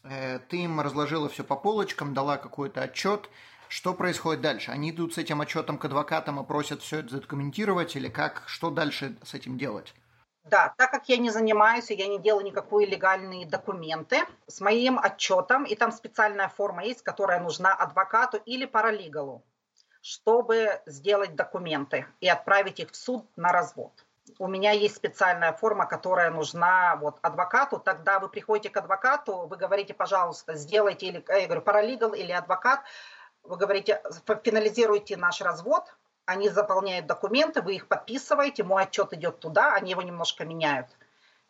э, 0.05 0.39
ты 0.47 0.59
им 0.59 0.79
разложила 0.79 1.27
все 1.27 1.43
по 1.43 1.57
полочкам, 1.57 2.13
дала 2.13 2.37
какой-то 2.37 2.83
отчет– 2.83 3.29
что 3.69 3.93
происходит 3.93 4.41
дальше? 4.41 4.71
Они 4.71 4.91
идут 4.91 5.13
с 5.13 5.17
этим 5.17 5.41
отчетом 5.41 5.77
к 5.77 5.85
адвокатам 5.85 6.41
и 6.41 6.45
просят 6.45 6.81
все 6.81 6.99
это 6.99 7.09
задокументировать 7.09 7.95
или 7.95 8.09
как? 8.09 8.43
Что 8.47 8.71
дальше 8.71 9.15
с 9.23 9.33
этим 9.35 9.57
делать? 9.57 9.93
Да, 10.43 10.73
так 10.77 10.89
как 10.89 11.07
я 11.07 11.17
не 11.17 11.29
занимаюсь, 11.29 11.91
я 11.91 12.07
не 12.07 12.19
делаю 12.19 12.43
никакие 12.43 12.87
легальные 12.87 13.45
документы, 13.45 14.25
с 14.47 14.59
моим 14.59 14.97
отчетом, 14.97 15.63
и 15.63 15.75
там 15.75 15.91
специальная 15.91 16.49
форма 16.49 16.83
есть, 16.83 17.03
которая 17.03 17.39
нужна 17.39 17.71
адвокату 17.71 18.37
или 18.37 18.65
паралигалу, 18.65 19.43
чтобы 20.01 20.81
сделать 20.87 21.35
документы 21.35 22.07
и 22.19 22.27
отправить 22.27 22.79
их 22.79 22.91
в 22.91 22.95
суд 22.95 23.27
на 23.35 23.51
развод. 23.51 23.91
У 24.39 24.47
меня 24.47 24.71
есть 24.71 24.95
специальная 24.95 25.53
форма, 25.53 25.85
которая 25.85 26.31
нужна 26.31 26.95
вот, 26.95 27.17
адвокату. 27.21 27.79
Тогда 27.79 28.19
вы 28.19 28.29
приходите 28.29 28.69
к 28.69 28.77
адвокату, 28.77 29.47
вы 29.47 29.57
говорите, 29.57 29.93
пожалуйста, 29.93 30.55
сделайте, 30.55 31.07
или, 31.07 31.23
я 31.27 31.45
говорю, 31.45 31.61
паралигал 31.61 32.13
или 32.13 32.31
адвокат, 32.31 32.81
вы 33.43 33.57
говорите, 33.57 34.01
финализируйте 34.43 35.17
наш 35.17 35.41
развод, 35.41 35.83
они 36.25 36.49
заполняют 36.49 37.07
документы, 37.07 37.61
вы 37.61 37.75
их 37.75 37.87
подписываете, 37.87 38.63
мой 38.63 38.83
отчет 38.83 39.13
идет 39.13 39.39
туда, 39.39 39.73
они 39.73 39.91
его 39.91 40.01
немножко 40.01 40.45
меняют. 40.45 40.87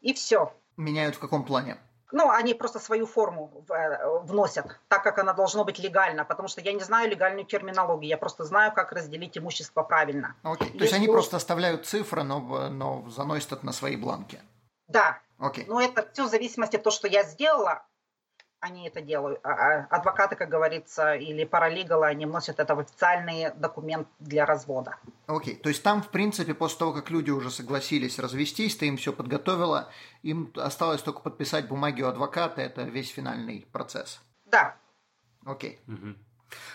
И 0.02 0.13
все. 0.13 0.54
Меняют 0.78 1.15
в 1.15 1.19
каком 1.19 1.43
плане? 1.43 1.78
Ну, 2.12 2.30
они 2.32 2.54
просто 2.54 2.80
свою 2.80 3.06
форму 3.06 3.65
э, 3.69 4.19
вносят, 4.21 4.80
так 4.88 5.04
как 5.04 5.19
она 5.19 5.34
должна 5.34 5.63
быть 5.63 5.78
легальна, 5.78 6.25
потому 6.25 6.47
что 6.47 6.62
я 6.62 6.73
не 6.73 6.80
знаю 6.80 7.10
легальную 7.10 7.45
терминологию, 7.45 8.10
я 8.10 8.17
просто 8.17 8.45
знаю, 8.45 8.71
как 8.71 8.91
разделить 8.93 9.38
имущество 9.38 9.84
правильно. 9.84 10.36
Окей, 10.41 10.71
то 10.71 10.84
есть 10.84 10.93
они 10.93 11.08
просто 11.08 11.38
оставляют 11.38 11.86
цифры, 11.86 12.23
но, 12.23 12.69
но 12.69 13.08
заносят 13.10 13.52
это 13.52 13.65
на 13.65 13.73
свои 13.73 13.95
бланки? 13.95 14.39
Да. 14.88 15.19
Окей. 15.38 15.65
Но 15.67 15.80
это 15.80 16.08
все 16.12 16.25
в 16.25 16.30
зависимости 16.30 16.78
от 16.78 16.84
того, 16.84 16.91
что 16.93 17.08
я 17.08 17.23
сделала, 17.23 17.84
они 18.61 18.87
это 18.87 19.01
делают. 19.01 19.39
А, 19.43 19.51
а 19.51 19.87
адвокаты, 19.89 20.35
как 20.35 20.49
говорится, 20.49 21.15
или 21.15 21.45
паралигалы, 21.45 22.07
они 22.07 22.25
вносят 22.25 22.59
это 22.59 22.75
в 22.75 22.79
официальный 22.79 23.51
документ 23.55 24.07
для 24.19 24.45
развода. 24.45 24.97
Окей, 25.27 25.55
okay. 25.55 25.61
то 25.61 25.69
есть 25.69 25.83
там, 25.83 26.01
в 26.01 26.09
принципе, 26.09 26.53
после 26.53 26.79
того, 26.79 26.93
как 26.93 27.09
люди 27.09 27.31
уже 27.31 27.51
согласились 27.51 28.19
развестись, 28.19 28.75
ты 28.75 28.87
им 28.87 28.97
все 28.97 29.13
подготовила, 29.13 29.89
им 30.23 30.51
осталось 30.55 31.01
только 31.01 31.21
подписать 31.21 31.67
бумаги 31.67 32.01
у 32.01 32.07
адвоката, 32.07 32.61
это 32.61 32.83
весь 32.83 33.09
финальный 33.09 33.67
процесс. 33.71 34.21
Да. 34.45 34.75
Окей. 35.45 35.79
Okay. 35.87 35.93
Угу. 35.93 36.15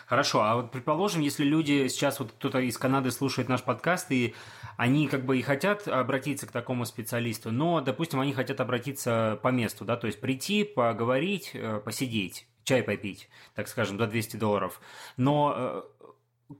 Хорошо, 0.06 0.42
а 0.42 0.56
вот 0.56 0.70
предположим, 0.70 1.20
если 1.20 1.44
люди 1.44 1.88
сейчас 1.88 2.20
вот 2.20 2.32
кто-то 2.32 2.58
из 2.58 2.78
Канады 2.78 3.10
слушает 3.10 3.48
наш 3.48 3.62
подкаст 3.62 4.10
и 4.10 4.34
они 4.76 5.08
как 5.08 5.24
бы 5.24 5.38
и 5.38 5.42
хотят 5.42 5.88
обратиться 5.88 6.46
к 6.46 6.52
такому 6.52 6.84
специалисту, 6.84 7.50
но, 7.50 7.80
допустим, 7.80 8.20
они 8.20 8.32
хотят 8.32 8.60
обратиться 8.60 9.38
по 9.42 9.48
месту, 9.48 9.84
да, 9.84 9.96
то 9.96 10.06
есть 10.06 10.20
прийти, 10.20 10.64
поговорить, 10.64 11.50
э, 11.54 11.80
посидеть, 11.84 12.46
чай 12.64 12.82
попить, 12.82 13.28
так 13.54 13.68
скажем, 13.68 13.98
за 13.98 14.06
200 14.06 14.37
долларов. 14.37 14.80
Но 15.16 15.54
э, 15.56 15.82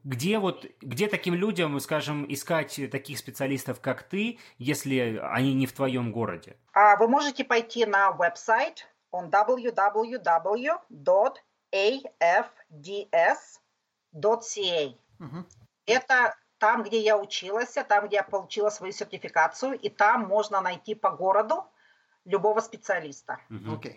где 0.05 0.39
вот, 0.39 0.67
где 0.81 1.09
таким 1.09 1.35
людям, 1.35 1.79
скажем, 1.81 2.25
искать 2.29 2.81
таких 2.91 3.19
специалистов, 3.19 3.81
как 3.81 4.03
ты, 4.03 4.39
если 4.59 5.21
они 5.23 5.55
не 5.55 5.67
в 5.67 5.73
твоем 5.73 6.13
городе? 6.13 6.57
А 6.73 6.97
вы 6.97 7.09
можете 7.09 7.45
пойти 7.45 7.85
на 7.85 8.13
веб-сайт 8.13 8.87
on 9.13 9.31
www.afds.ca. 11.75 13.61
Угу. 15.21 15.45
Это 15.87 16.37
там, 16.59 16.83
где 16.83 17.01
я 17.01 17.19
училась, 17.19 17.75
там, 17.89 18.07
где 18.07 18.17
я 18.17 18.23
получила 18.23 18.71
свою 18.71 18.93
сертификацию, 18.93 19.79
и 19.79 19.89
там 19.89 20.27
можно 20.27 20.61
найти 20.61 20.95
по 20.95 21.11
городу 21.11 21.65
любого 22.25 22.61
специалиста. 22.61 23.41
Окей. 23.51 23.59
Угу. 23.59 23.77
Okay. 23.77 23.97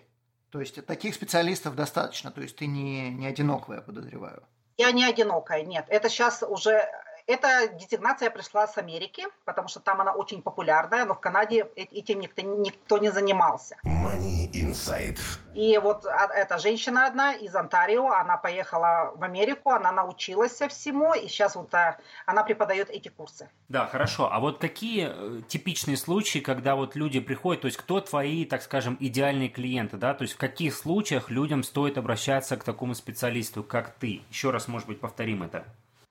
То 0.49 0.59
есть 0.61 0.85
таких 0.85 1.13
специалистов 1.13 1.75
достаточно, 1.75 2.31
то 2.31 2.41
есть 2.41 2.55
ты 2.55 2.67
не, 2.67 3.09
не 3.09 3.27
одинокая, 3.27 3.81
подозреваю. 3.81 4.43
Я 4.77 4.91
не 4.91 5.03
одинокая, 5.03 5.63
нет. 5.63 5.85
Это 5.89 6.07
сейчас 6.07 6.41
уже 6.41 6.89
эта 7.27 7.67
дезигнация 7.67 8.29
пришла 8.29 8.67
с 8.67 8.77
Америки, 8.77 9.25
потому 9.45 9.67
что 9.67 9.79
там 9.81 9.99
она 10.01 10.13
очень 10.13 10.41
популярная, 10.41 11.05
но 11.05 11.13
в 11.13 11.19
Канаде 11.19 11.67
этим 11.75 12.21
никто, 12.21 12.41
никто 12.41 12.97
не 12.97 13.11
занимался. 13.11 13.77
Money 13.83 14.49
Inside. 14.53 15.19
И 15.53 15.77
вот 15.77 16.05
а, 16.05 16.29
эта 16.33 16.57
женщина 16.57 17.05
одна 17.05 17.33
из 17.33 17.53
Онтарио, 17.53 18.11
она 18.11 18.37
поехала 18.37 19.11
в 19.15 19.23
Америку, 19.23 19.71
она 19.71 19.91
научилась 19.91 20.53
всему, 20.69 21.13
и 21.13 21.27
сейчас 21.27 21.55
вот 21.55 21.73
а, 21.73 21.97
она 22.25 22.43
преподает 22.43 22.89
эти 22.89 23.09
курсы. 23.09 23.49
Да, 23.67 23.87
хорошо. 23.87 24.31
А 24.31 24.39
вот 24.39 24.59
какие 24.59 25.09
э, 25.09 25.41
типичные 25.47 25.97
случаи, 25.97 26.39
когда 26.39 26.75
вот 26.75 26.95
люди 26.95 27.19
приходят, 27.19 27.61
то 27.61 27.67
есть 27.67 27.77
кто 27.77 27.99
твои, 27.99 28.45
так 28.45 28.61
скажем, 28.61 28.95
идеальные 28.99 29.49
клиенты, 29.49 29.97
да, 29.97 30.13
то 30.13 30.21
есть 30.21 30.35
в 30.35 30.37
каких 30.37 30.73
случаях 30.73 31.29
людям 31.29 31.63
стоит 31.63 31.97
обращаться 31.97 32.55
к 32.55 32.63
такому 32.63 32.95
специалисту, 32.95 33.63
как 33.63 33.89
ты? 33.95 34.21
Еще 34.29 34.51
раз, 34.51 34.67
может 34.69 34.87
быть, 34.87 35.01
повторим 35.01 35.43
это. 35.43 35.65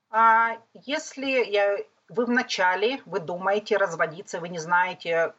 А 0.09 0.57
если 0.73 1.43
я, 1.43 1.77
вы 2.09 2.25
в 2.25 2.29
начале, 2.29 3.01
вы 3.05 3.19
думаете 3.19 3.77
разводиться, 3.77 4.39
вы 4.39 4.49
не 4.49 4.59
знаете, 4.59 5.33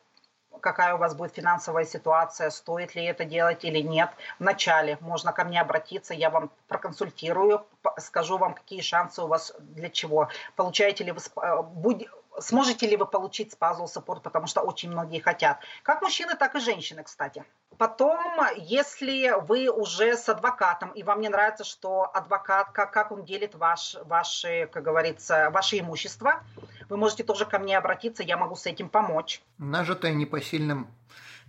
какая 0.60 0.94
у 0.94 0.98
вас 0.98 1.14
будет 1.14 1.34
финансовая 1.34 1.84
ситуация, 1.84 2.50
стоит 2.50 2.94
ли 2.94 3.04
это 3.04 3.24
делать 3.24 3.64
или 3.64 3.78
нет. 3.78 4.10
В 4.38 4.42
начале 4.42 4.98
можно 5.00 5.32
ко 5.32 5.44
мне 5.44 5.60
обратиться, 5.60 6.14
я 6.14 6.30
вам 6.30 6.50
проконсультирую, 6.66 7.66
скажу 7.98 8.38
вам, 8.38 8.54
какие 8.54 8.80
шансы 8.80 9.22
у 9.22 9.26
вас 9.26 9.54
для 9.58 9.88
чего. 9.88 10.28
Получаете 10.56 11.04
ли 11.04 11.12
вы, 11.12 11.20
э, 11.20 11.62
сможете 12.40 12.86
ли 12.86 12.96
вы 12.96 13.06
получить 13.06 13.52
спазл 13.52 13.84
support, 13.84 14.20
потому 14.20 14.46
что 14.46 14.60
очень 14.60 14.90
многие 14.90 15.20
хотят. 15.20 15.58
Как 15.82 16.02
мужчины, 16.02 16.36
так 16.36 16.54
и 16.54 16.60
женщины, 16.60 17.02
кстати. 17.02 17.44
Потом, 17.76 18.18
если 18.56 19.34
вы 19.46 19.68
уже 19.68 20.16
с 20.16 20.28
адвокатом, 20.28 20.90
и 20.90 21.02
вам 21.02 21.20
не 21.20 21.28
нравится, 21.28 21.64
что 21.64 22.10
адвокат, 22.12 22.70
как, 22.72 22.92
как 22.92 23.12
он 23.12 23.24
делит 23.24 23.54
ваш, 23.54 23.96
ваши, 24.04 24.68
как 24.72 24.82
говорится, 24.82 25.50
ваше 25.50 25.78
имущество, 25.78 26.42
вы 26.88 26.96
можете 26.96 27.22
тоже 27.22 27.44
ко 27.44 27.58
мне 27.58 27.78
обратиться, 27.78 28.22
я 28.22 28.36
могу 28.36 28.56
с 28.56 28.66
этим 28.66 28.88
помочь. 28.88 29.42
Нажитое 29.58 30.12
непосильным 30.12 30.88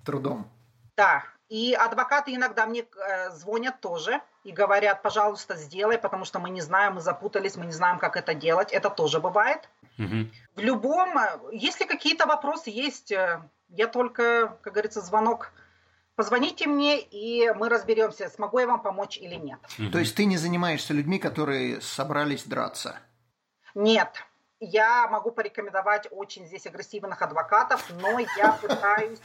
трудом. 0.06 0.48
Да, 0.96 1.24
и 1.50 1.74
адвокаты 1.74 2.36
иногда 2.36 2.66
мне 2.68 2.82
э, 2.82 3.32
звонят 3.32 3.82
тоже 3.82 4.22
и 4.44 4.52
говорят, 4.52 5.02
пожалуйста, 5.02 5.56
сделай, 5.56 5.98
потому 5.98 6.26
что 6.26 6.40
мы 6.40 6.50
не 6.50 6.62
знаем, 6.62 6.96
мы 6.96 7.02
запутались, 7.02 7.56
мы 7.56 7.66
не 7.66 7.72
знаем, 7.72 8.00
как 8.00 8.16
это 8.16 8.34
делать. 8.34 8.72
Это 8.72 8.90
тоже 8.90 9.20
бывает. 9.20 9.70
Угу. 9.98 10.28
В 10.56 10.60
любом, 10.60 11.18
э, 11.18 11.40
если 11.52 11.86
какие-то 11.86 12.26
вопросы 12.26 12.70
есть, 12.70 13.12
э, 13.12 13.42
я 13.70 13.88
только, 13.88 14.58
как 14.62 14.74
говорится, 14.74 15.02
звонок 15.02 15.52
позвоните 16.16 16.68
мне, 16.68 17.00
и 17.00 17.50
мы 17.52 17.70
разберемся, 17.70 18.30
смогу 18.30 18.60
я 18.60 18.68
вам 18.68 18.82
помочь 18.82 19.18
или 19.18 19.36
нет. 19.36 19.60
То 19.92 20.00
есть 20.00 20.16
ты 20.16 20.26
не 20.26 20.36
занимаешься 20.38 20.94
людьми, 20.94 21.18
которые 21.18 21.80
собрались 21.80 22.44
драться? 22.44 23.00
Нет. 23.74 24.26
Я 24.60 25.08
могу 25.08 25.32
порекомендовать 25.32 26.08
очень 26.12 26.46
здесь 26.46 26.68
агрессивных 26.68 27.22
адвокатов, 27.22 27.90
но 28.02 28.20
я 28.20 28.52
пытаюсь... 28.62 29.20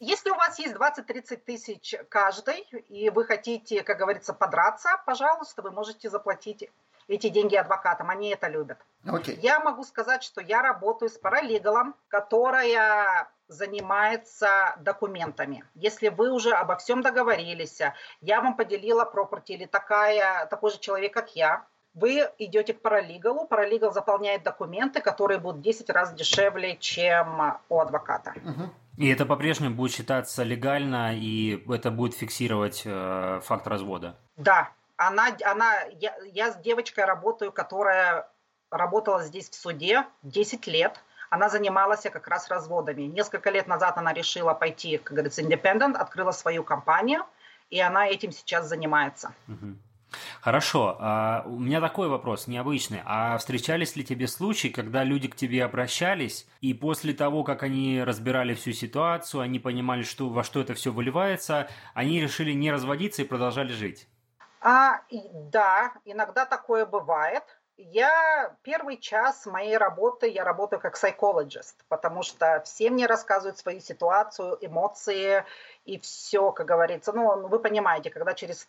Если 0.00 0.30
у 0.30 0.34
вас 0.34 0.58
есть 0.58 0.74
20-30 0.74 1.36
тысяч 1.36 1.94
каждый, 2.08 2.60
и 2.88 3.10
вы 3.10 3.24
хотите, 3.24 3.82
как 3.82 3.98
говорится, 3.98 4.32
подраться, 4.32 4.90
пожалуйста, 5.06 5.62
вы 5.62 5.70
можете 5.70 6.10
заплатить 6.10 6.68
эти 7.08 7.28
деньги 7.28 7.56
адвокатам, 7.56 8.10
они 8.10 8.30
это 8.30 8.48
любят. 8.48 8.78
Okay. 9.04 9.38
Я 9.40 9.60
могу 9.60 9.84
сказать, 9.84 10.22
что 10.22 10.40
я 10.40 10.62
работаю 10.62 11.10
с 11.10 11.18
паралегалом, 11.18 11.94
которая 12.08 13.28
занимается 13.48 14.74
документами. 14.80 15.64
Если 15.74 16.08
вы 16.08 16.32
уже 16.32 16.52
обо 16.52 16.76
всем 16.76 17.02
договорились, 17.02 17.80
я 18.20 18.40
вам 18.40 18.56
поделила 18.56 19.04
property 19.04 19.48
или 19.48 19.66
такая, 19.66 20.46
такой 20.46 20.70
же 20.70 20.78
человек, 20.78 21.12
как 21.12 21.36
я, 21.36 21.66
вы 21.92 22.28
идете 22.38 22.74
к 22.74 22.82
паралигалу, 22.82 23.46
паралигал 23.46 23.92
заполняет 23.92 24.42
документы, 24.42 25.00
которые 25.00 25.38
будут 25.38 25.60
10 25.60 25.90
раз 25.90 26.12
дешевле, 26.12 26.76
чем 26.76 27.60
у 27.68 27.78
адвоката. 27.78 28.34
Угу. 28.36 28.70
И 28.96 29.08
это 29.08 29.26
по-прежнему 29.26 29.74
будет 29.74 29.92
считаться 29.92 30.42
легально, 30.42 31.14
и 31.14 31.64
это 31.68 31.90
будет 31.90 32.14
фиксировать 32.14 32.82
э, 32.84 33.40
факт 33.42 33.66
развода? 33.66 34.16
Да, 34.36 34.70
она, 34.96 35.36
она, 35.44 35.82
я, 36.00 36.16
я 36.32 36.52
с 36.52 36.56
девочкой 36.60 37.04
работаю, 37.04 37.50
которая 37.50 38.28
работала 38.70 39.22
здесь 39.22 39.50
в 39.50 39.54
суде 39.54 40.04
10 40.22 40.66
лет. 40.68 41.00
Она 41.30 41.48
занималась 41.48 42.02
как 42.02 42.28
раз 42.28 42.48
разводами. 42.48 43.02
Несколько 43.02 43.50
лет 43.50 43.66
назад 43.66 43.98
она 43.98 44.12
решила 44.12 44.54
пойти, 44.54 44.98
как 44.98 45.14
говорится, 45.14 45.42
independent, 45.42 45.96
открыла 45.96 46.30
свою 46.30 46.62
компанию, 46.62 47.24
и 47.70 47.80
она 47.80 48.06
этим 48.06 48.30
сейчас 48.30 48.68
занимается. 48.68 49.34
Хорошо. 50.40 50.96
А 51.00 51.42
у 51.46 51.58
меня 51.58 51.80
такой 51.80 52.08
вопрос 52.08 52.46
необычный. 52.46 53.02
А 53.04 53.38
встречались 53.38 53.96
ли 53.96 54.04
тебе 54.04 54.26
случаи, 54.26 54.68
когда 54.68 55.04
люди 55.04 55.28
к 55.28 55.36
тебе 55.36 55.64
обращались, 55.64 56.46
и 56.60 56.74
после 56.74 57.12
того, 57.14 57.44
как 57.44 57.62
они 57.62 58.02
разбирали 58.02 58.54
всю 58.54 58.72
ситуацию, 58.72 59.40
они 59.40 59.58
понимали, 59.58 60.02
что, 60.02 60.28
во 60.28 60.44
что 60.44 60.60
это 60.60 60.74
все 60.74 60.92
выливается, 60.92 61.68
они 61.94 62.20
решили 62.20 62.52
не 62.52 62.70
разводиться 62.70 63.22
и 63.22 63.26
продолжали 63.26 63.72
жить? 63.72 64.08
А, 64.60 65.00
да, 65.10 65.92
иногда 66.04 66.46
такое 66.46 66.86
бывает. 66.86 67.44
Я 67.76 68.56
первый 68.62 68.98
час 68.98 69.46
моей 69.46 69.76
работы, 69.76 70.28
я 70.28 70.44
работаю 70.44 70.80
как 70.80 70.94
психолог, 70.94 71.48
потому 71.88 72.22
что 72.22 72.62
все 72.64 72.88
мне 72.88 73.06
рассказывают 73.06 73.58
свою 73.58 73.80
ситуацию, 73.80 74.56
эмоции 74.60 75.44
и 75.84 75.98
все, 75.98 76.52
как 76.52 76.66
говорится. 76.66 77.12
Ну, 77.12 77.48
вы 77.48 77.58
понимаете, 77.58 78.10
когда 78.10 78.32
через 78.32 78.68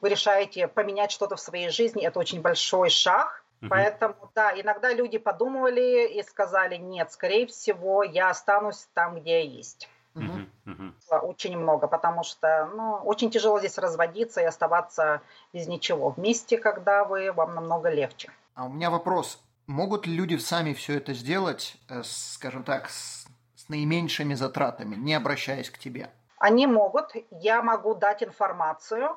вы 0.00 0.08
решаете 0.08 0.68
поменять 0.68 1.10
что-то 1.10 1.36
в 1.36 1.40
своей 1.40 1.70
жизни, 1.70 2.04
это 2.04 2.18
очень 2.18 2.40
большой 2.40 2.90
шаг. 2.90 3.44
Поэтому, 3.68 4.14
да, 4.34 4.58
иногда 4.58 4.92
люди 4.92 5.18
подумывали 5.18 6.08
и 6.08 6.22
сказали, 6.22 6.76
нет, 6.76 7.12
скорее 7.12 7.46
всего, 7.46 8.02
я 8.02 8.30
останусь 8.30 8.88
там, 8.94 9.20
где 9.20 9.42
я 9.42 9.44
есть. 9.44 9.88
Uh-huh. 10.14 10.46
Uh-huh. 10.66 11.18
Очень 11.20 11.56
много, 11.56 11.86
потому 11.86 12.24
что 12.24 12.68
ну, 12.74 12.94
очень 13.04 13.30
тяжело 13.30 13.58
здесь 13.60 13.78
разводиться 13.78 14.40
и 14.40 14.44
оставаться 14.44 15.20
без 15.52 15.68
ничего. 15.68 16.10
Вместе, 16.10 16.58
когда 16.58 17.04
вы, 17.04 17.32
вам 17.32 17.54
намного 17.54 17.90
легче. 17.90 18.30
А 18.54 18.64
у 18.64 18.70
меня 18.70 18.90
вопрос. 18.90 19.38
Могут 19.66 20.06
ли 20.06 20.16
люди 20.16 20.36
сами 20.36 20.72
все 20.72 20.96
это 20.96 21.14
сделать, 21.14 21.76
э, 21.88 22.02
скажем 22.02 22.64
так, 22.64 22.88
с, 22.88 23.28
с 23.54 23.68
наименьшими 23.68 24.34
затратами, 24.34 24.96
не 24.96 25.14
обращаясь 25.14 25.70
к 25.70 25.78
тебе? 25.78 26.10
Они 26.38 26.66
могут. 26.66 27.12
Я 27.30 27.62
могу 27.62 27.94
дать 27.94 28.22
информацию. 28.22 29.16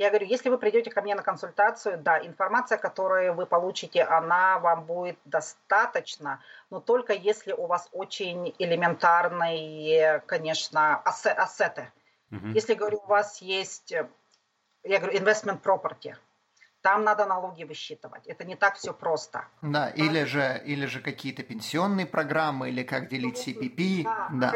Я 0.00 0.08
говорю, 0.08 0.28
если 0.28 0.48
вы 0.48 0.56
придете 0.56 0.90
ко 0.90 1.02
мне 1.02 1.14
на 1.14 1.22
консультацию, 1.22 1.98
да, 1.98 2.26
информация, 2.26 2.78
которую 2.78 3.34
вы 3.34 3.44
получите, 3.44 4.02
она 4.02 4.58
вам 4.58 4.86
будет 4.86 5.18
достаточно, 5.26 6.40
но 6.70 6.80
только 6.80 7.12
если 7.12 7.52
у 7.52 7.66
вас 7.66 7.86
очень 7.92 8.54
элементарные, 8.58 10.20
конечно, 10.20 10.96
ассеты. 11.02 11.92
Uh-huh. 12.32 12.52
Если, 12.54 12.72
говорю, 12.72 13.02
у 13.04 13.08
вас 13.08 13.42
есть, 13.42 13.90
я 13.90 14.98
говорю, 15.00 15.18
investment 15.18 15.60
property, 15.60 16.16
там 16.80 17.04
надо 17.04 17.26
налоги 17.26 17.64
высчитывать. 17.64 18.26
Это 18.26 18.44
не 18.44 18.56
так 18.56 18.76
все 18.76 18.94
просто. 18.94 19.44
Да, 19.60 19.90
или 19.90 20.24
же, 20.24 20.62
или 20.64 20.86
же 20.86 21.02
какие-то 21.02 21.42
пенсионные 21.42 22.06
программы, 22.06 22.70
или 22.70 22.84
как 22.84 23.08
делить 23.08 23.46
CPP. 23.46 24.04
Да, 24.04 24.28
да. 24.32 24.54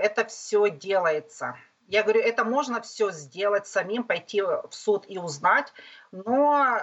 это 0.00 0.24
все 0.24 0.70
делается. 0.70 1.56
Я 1.90 2.04
говорю, 2.04 2.20
это 2.20 2.44
можно 2.44 2.80
все 2.80 3.10
сделать 3.10 3.66
самим, 3.66 4.04
пойти 4.04 4.40
в 4.42 4.70
суд 4.70 5.04
и 5.08 5.18
узнать, 5.18 5.72
но 6.12 6.78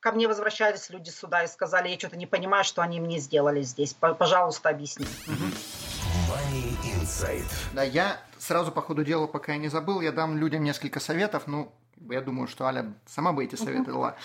ко 0.00 0.12
мне 0.12 0.28
возвращались 0.28 0.90
люди 0.90 1.08
сюда 1.08 1.44
и 1.44 1.46
сказали, 1.46 1.88
я 1.88 1.98
что-то 1.98 2.18
не 2.18 2.26
понимаю, 2.26 2.62
что 2.62 2.82
они 2.82 3.00
мне 3.00 3.18
сделали 3.18 3.62
здесь. 3.62 3.94
Пожалуйста, 3.94 4.68
объясни. 4.68 5.06
Money 5.26 6.76
Insight. 7.00 7.46
Да, 7.72 7.82
я 7.82 8.20
сразу 8.38 8.72
по 8.72 8.82
ходу 8.82 9.04
дела, 9.04 9.26
пока 9.26 9.52
я 9.52 9.58
не 9.58 9.68
забыл, 9.68 10.02
я 10.02 10.12
дам 10.12 10.36
людям 10.36 10.64
несколько 10.64 11.00
советов. 11.00 11.44
Ну, 11.46 11.72
я 12.10 12.20
думаю, 12.20 12.46
что 12.46 12.66
Аля 12.66 12.92
сама 13.06 13.32
бы 13.32 13.42
эти 13.42 13.54
советы 13.54 13.90
дала. 13.90 14.16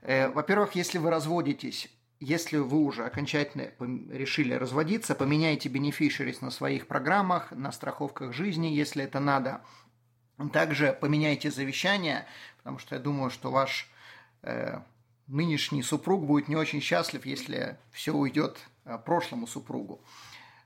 Э, 0.00 0.28
во-первых, 0.30 0.74
если 0.74 0.96
вы 0.96 1.10
разводитесь, 1.10 1.90
если 2.20 2.58
вы 2.58 2.78
уже 2.78 3.04
окончательно 3.06 3.70
решили 4.10 4.52
разводиться, 4.52 5.14
поменяйте 5.14 5.70
beneficiaries 5.70 6.38
на 6.42 6.50
своих 6.50 6.86
программах, 6.86 7.50
на 7.50 7.72
страховках 7.72 8.34
жизни, 8.34 8.66
если 8.68 9.04
это 9.04 9.20
надо. 9.20 9.62
Также 10.52 10.96
поменяйте 10.98 11.50
завещание, 11.50 12.26
потому 12.58 12.78
что 12.78 12.94
я 12.94 13.00
думаю, 13.00 13.30
что 13.30 13.50
ваш 13.50 13.90
э, 14.42 14.80
нынешний 15.26 15.82
супруг 15.82 16.26
будет 16.26 16.48
не 16.48 16.56
очень 16.56 16.80
счастлив, 16.80 17.24
если 17.24 17.78
все 17.90 18.12
уйдет 18.12 18.58
э, 18.84 18.98
прошлому 18.98 19.46
супругу. 19.46 20.02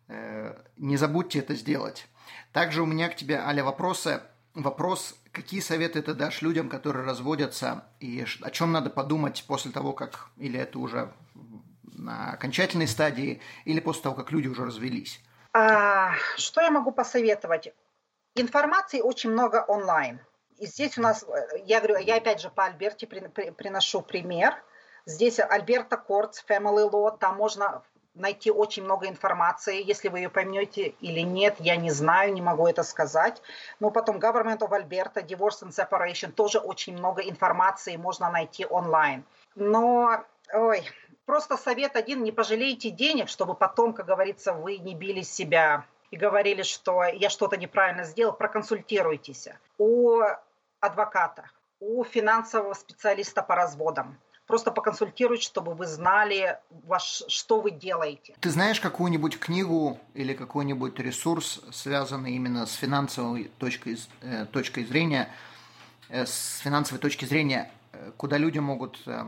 Э, 0.08 0.56
не 0.76 0.96
забудьте 0.96 1.38
это 1.38 1.54
сделать. 1.54 2.08
Также 2.52 2.82
у 2.82 2.86
меня 2.86 3.08
к 3.08 3.16
тебе, 3.16 3.38
Аля, 3.38 3.62
вопросы. 3.64 4.22
Вопрос 4.54 5.16
Какие 5.34 5.60
советы 5.60 6.00
ты 6.00 6.14
дашь 6.14 6.42
людям, 6.42 6.68
которые 6.68 7.04
разводятся, 7.04 7.88
и 7.98 8.24
о 8.40 8.50
чем 8.50 8.70
надо 8.70 8.88
подумать 8.88 9.44
после 9.48 9.72
того, 9.72 9.92
как, 9.92 10.28
или 10.36 10.60
это 10.60 10.78
уже 10.78 11.12
на 11.82 12.32
окончательной 12.32 12.86
стадии, 12.86 13.40
или 13.64 13.80
после 13.80 14.04
того, 14.04 14.14
как 14.14 14.30
люди 14.30 14.46
уже 14.46 14.64
развелись? 14.64 15.20
А, 15.52 16.12
что 16.36 16.60
я 16.60 16.70
могу 16.70 16.92
посоветовать? 16.92 17.74
Информации 18.36 19.00
очень 19.00 19.30
много 19.30 19.64
онлайн. 19.66 20.20
И 20.58 20.66
здесь 20.66 20.96
у 20.98 21.02
нас, 21.02 21.24
я 21.64 21.80
говорю, 21.80 21.98
я 21.98 22.16
опять 22.16 22.40
же 22.40 22.48
по 22.48 22.66
Альберте 22.66 23.08
приношу 23.08 24.02
пример. 24.02 24.54
Здесь 25.04 25.40
Альберта 25.40 25.96
Кортс, 25.96 26.44
Family 26.48 26.88
Law, 26.88 27.18
там 27.18 27.36
можно 27.36 27.82
найти 28.14 28.50
очень 28.50 28.84
много 28.84 29.08
информации. 29.08 29.82
Если 29.82 30.08
вы 30.08 30.20
ее 30.20 30.30
поймете 30.30 30.94
или 31.00 31.20
нет, 31.20 31.56
я 31.58 31.76
не 31.76 31.90
знаю, 31.90 32.32
не 32.32 32.42
могу 32.42 32.66
это 32.66 32.82
сказать. 32.82 33.42
Но 33.80 33.90
потом 33.90 34.18
Government 34.18 34.58
of 34.58 34.70
Alberta, 34.70 35.24
Divorce 35.24 35.62
and 35.62 35.70
Separation, 35.70 36.32
тоже 36.32 36.58
очень 36.58 36.96
много 36.96 37.22
информации 37.22 37.96
можно 37.96 38.30
найти 38.30 38.66
онлайн. 38.66 39.24
Но, 39.54 40.24
ой, 40.52 40.84
просто 41.26 41.56
совет 41.56 41.96
один, 41.96 42.22
не 42.22 42.32
пожалейте 42.32 42.90
денег, 42.90 43.28
чтобы 43.28 43.54
потом, 43.54 43.92
как 43.92 44.06
говорится, 44.06 44.52
вы 44.52 44.78
не 44.78 44.94
били 44.94 45.22
себя 45.22 45.84
и 46.10 46.16
говорили, 46.16 46.62
что 46.62 47.04
я 47.04 47.28
что-то 47.28 47.56
неправильно 47.56 48.04
сделал, 48.04 48.32
проконсультируйтесь 48.32 49.48
у 49.78 50.20
адвоката, 50.80 51.50
у 51.80 52.04
финансового 52.04 52.74
специалиста 52.74 53.42
по 53.42 53.56
разводам 53.56 54.18
просто 54.46 54.70
поконсультировать, 54.70 55.42
чтобы 55.42 55.74
вы 55.74 55.86
знали, 55.86 56.58
ваш, 56.86 57.22
что 57.28 57.60
вы 57.60 57.70
делаете. 57.70 58.34
Ты 58.40 58.50
знаешь 58.50 58.80
какую-нибудь 58.80 59.38
книгу 59.38 59.98
или 60.14 60.34
какой-нибудь 60.34 60.98
ресурс, 60.98 61.60
связанный 61.72 62.32
именно 62.32 62.66
с 62.66 62.74
финансовой 62.74 63.50
точкой, 63.58 63.98
э, 64.22 64.46
точкой 64.46 64.84
зрения, 64.84 65.28
э, 66.08 66.26
с 66.26 66.58
финансовой 66.58 67.00
точки 67.00 67.24
зрения, 67.24 67.70
э, 67.92 68.12
куда 68.16 68.38
люди 68.38 68.58
могут 68.58 68.98
Э, 69.06 69.24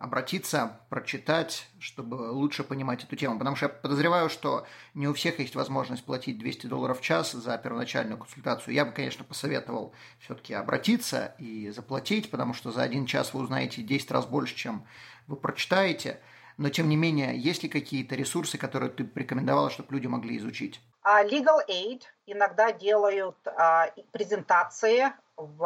обратиться, 0.00 0.80
прочитать, 0.88 1.68
чтобы 1.78 2.14
лучше 2.14 2.64
понимать 2.64 3.04
эту 3.04 3.16
тему. 3.16 3.38
Потому 3.38 3.56
что 3.56 3.66
я 3.66 3.68
подозреваю, 3.70 4.28
что 4.28 4.66
не 4.94 5.08
у 5.08 5.14
всех 5.14 5.38
есть 5.38 5.54
возможность 5.54 6.04
платить 6.04 6.38
200 6.38 6.66
долларов 6.66 7.00
в 7.00 7.02
час 7.02 7.32
за 7.32 7.56
первоначальную 7.58 8.18
консультацию. 8.18 8.74
Я 8.74 8.84
бы, 8.84 8.92
конечно, 8.92 9.24
посоветовал 9.24 9.92
все-таки 10.20 10.54
обратиться 10.54 11.34
и 11.38 11.70
заплатить, 11.70 12.30
потому 12.30 12.54
что 12.54 12.70
за 12.72 12.82
один 12.82 13.06
час 13.06 13.34
вы 13.34 13.42
узнаете 13.42 13.82
10 13.82 14.10
раз 14.10 14.26
больше, 14.26 14.54
чем 14.54 14.86
вы 15.26 15.36
прочитаете. 15.36 16.20
Но, 16.58 16.68
тем 16.68 16.88
не 16.88 16.96
менее, 16.96 17.38
есть 17.38 17.62
ли 17.62 17.68
какие-то 17.68 18.14
ресурсы, 18.14 18.58
которые 18.58 18.90
ты 18.90 19.04
порекомендовала, 19.04 19.70
чтобы 19.70 19.94
люди 19.94 20.06
могли 20.06 20.36
изучить? 20.38 20.80
Uh, 21.04 21.28
Legal 21.28 21.58
Aid 21.68 22.02
иногда 22.26 22.70
делают 22.70 23.36
uh, 23.46 23.90
презентации 24.12 25.12
в 25.36 25.62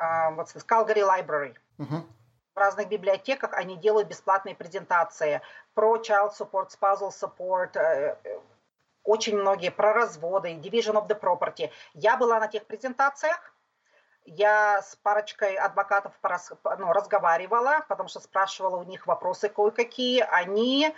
uh, 0.00 0.34
вот, 0.34 0.48
Calgary 0.66 1.06
Library. 1.06 1.54
Uh-huh 1.78 2.02
в 2.54 2.58
разных 2.58 2.88
библиотеках 2.88 3.52
они 3.54 3.76
делают 3.76 4.08
бесплатные 4.08 4.54
презентации 4.54 5.40
про 5.74 5.96
child 5.96 6.32
support, 6.38 6.70
spousal 6.70 7.10
support, 7.10 7.76
э, 7.76 8.16
очень 9.04 9.36
многие 9.36 9.70
про 9.70 9.92
разводы, 9.92 10.54
division 10.54 10.94
of 10.94 11.08
the 11.08 11.18
property. 11.18 11.70
Я 11.94 12.16
была 12.16 12.38
на 12.40 12.48
тех 12.48 12.66
презентациях, 12.66 13.54
я 14.24 14.82
с 14.82 14.96
парочкой 14.96 15.56
адвокатов 15.56 16.12
ну, 16.78 16.92
разговаривала, 16.92 17.84
потому 17.88 18.08
что 18.08 18.20
спрашивала 18.20 18.76
у 18.76 18.84
них 18.84 19.06
вопросы 19.06 19.48
кое-какие. 19.48 20.20
Они 20.20 20.94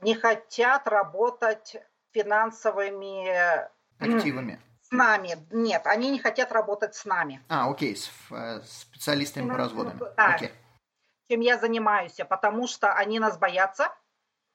не 0.00 0.14
хотят 0.14 0.88
работать 0.88 1.76
финансовыми 2.12 3.28
активами. 3.98 4.60
С 4.82 4.90
нами. 4.90 5.36
Нет, 5.50 5.86
они 5.86 6.10
не 6.10 6.18
хотят 6.18 6.52
работать 6.52 6.94
с 6.94 7.04
нами. 7.04 7.42
А, 7.48 7.68
окей, 7.68 7.96
с 7.96 8.08
э, 8.30 8.60
специалистами 8.64 9.50
по 9.50 9.56
разводам. 9.56 9.98
Да. 9.98 10.34
Окей. 10.34 10.52
Чем 11.28 11.40
я 11.40 11.58
занимаюсь, 11.58 12.16
потому 12.28 12.66
что 12.66 12.92
они 12.92 13.18
нас 13.18 13.38
боятся. 13.38 13.92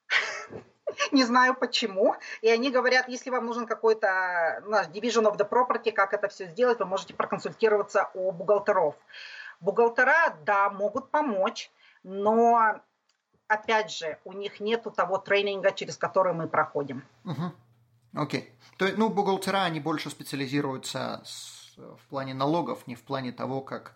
не 1.12 1.24
знаю 1.24 1.54
почему. 1.54 2.16
И 2.40 2.48
они 2.48 2.70
говорят, 2.70 3.08
если 3.08 3.30
вам 3.30 3.46
нужен 3.46 3.66
какой-то 3.66 4.62
наш 4.66 4.88
division 4.88 5.30
of 5.30 5.36
the 5.36 5.48
property, 5.48 5.92
как 5.92 6.12
это 6.12 6.28
все 6.28 6.46
сделать, 6.46 6.78
вы 6.78 6.86
можете 6.86 7.14
проконсультироваться 7.14 8.10
у 8.14 8.32
бухгалтеров. 8.32 8.94
Бухгалтера, 9.60 10.36
да, 10.44 10.70
могут 10.70 11.10
помочь, 11.10 11.70
но 12.02 12.80
опять 13.46 13.92
же, 13.92 14.18
у 14.24 14.32
них 14.32 14.60
нету 14.60 14.90
того 14.90 15.18
тренинга, 15.18 15.70
через 15.70 15.96
который 15.96 16.32
мы 16.32 16.48
проходим. 16.48 17.04
Угу. 17.24 18.22
Окей. 18.22 18.52
То 18.78 18.86
есть, 18.86 18.98
ну, 18.98 19.08
бухгалтера, 19.08 19.62
они 19.62 19.78
больше 19.78 20.10
специализируются 20.10 21.22
с, 21.24 21.76
в 21.76 22.08
плане 22.08 22.34
налогов, 22.34 22.86
не 22.86 22.96
в 22.96 23.02
плане 23.04 23.30
того, 23.30 23.60
как 23.60 23.94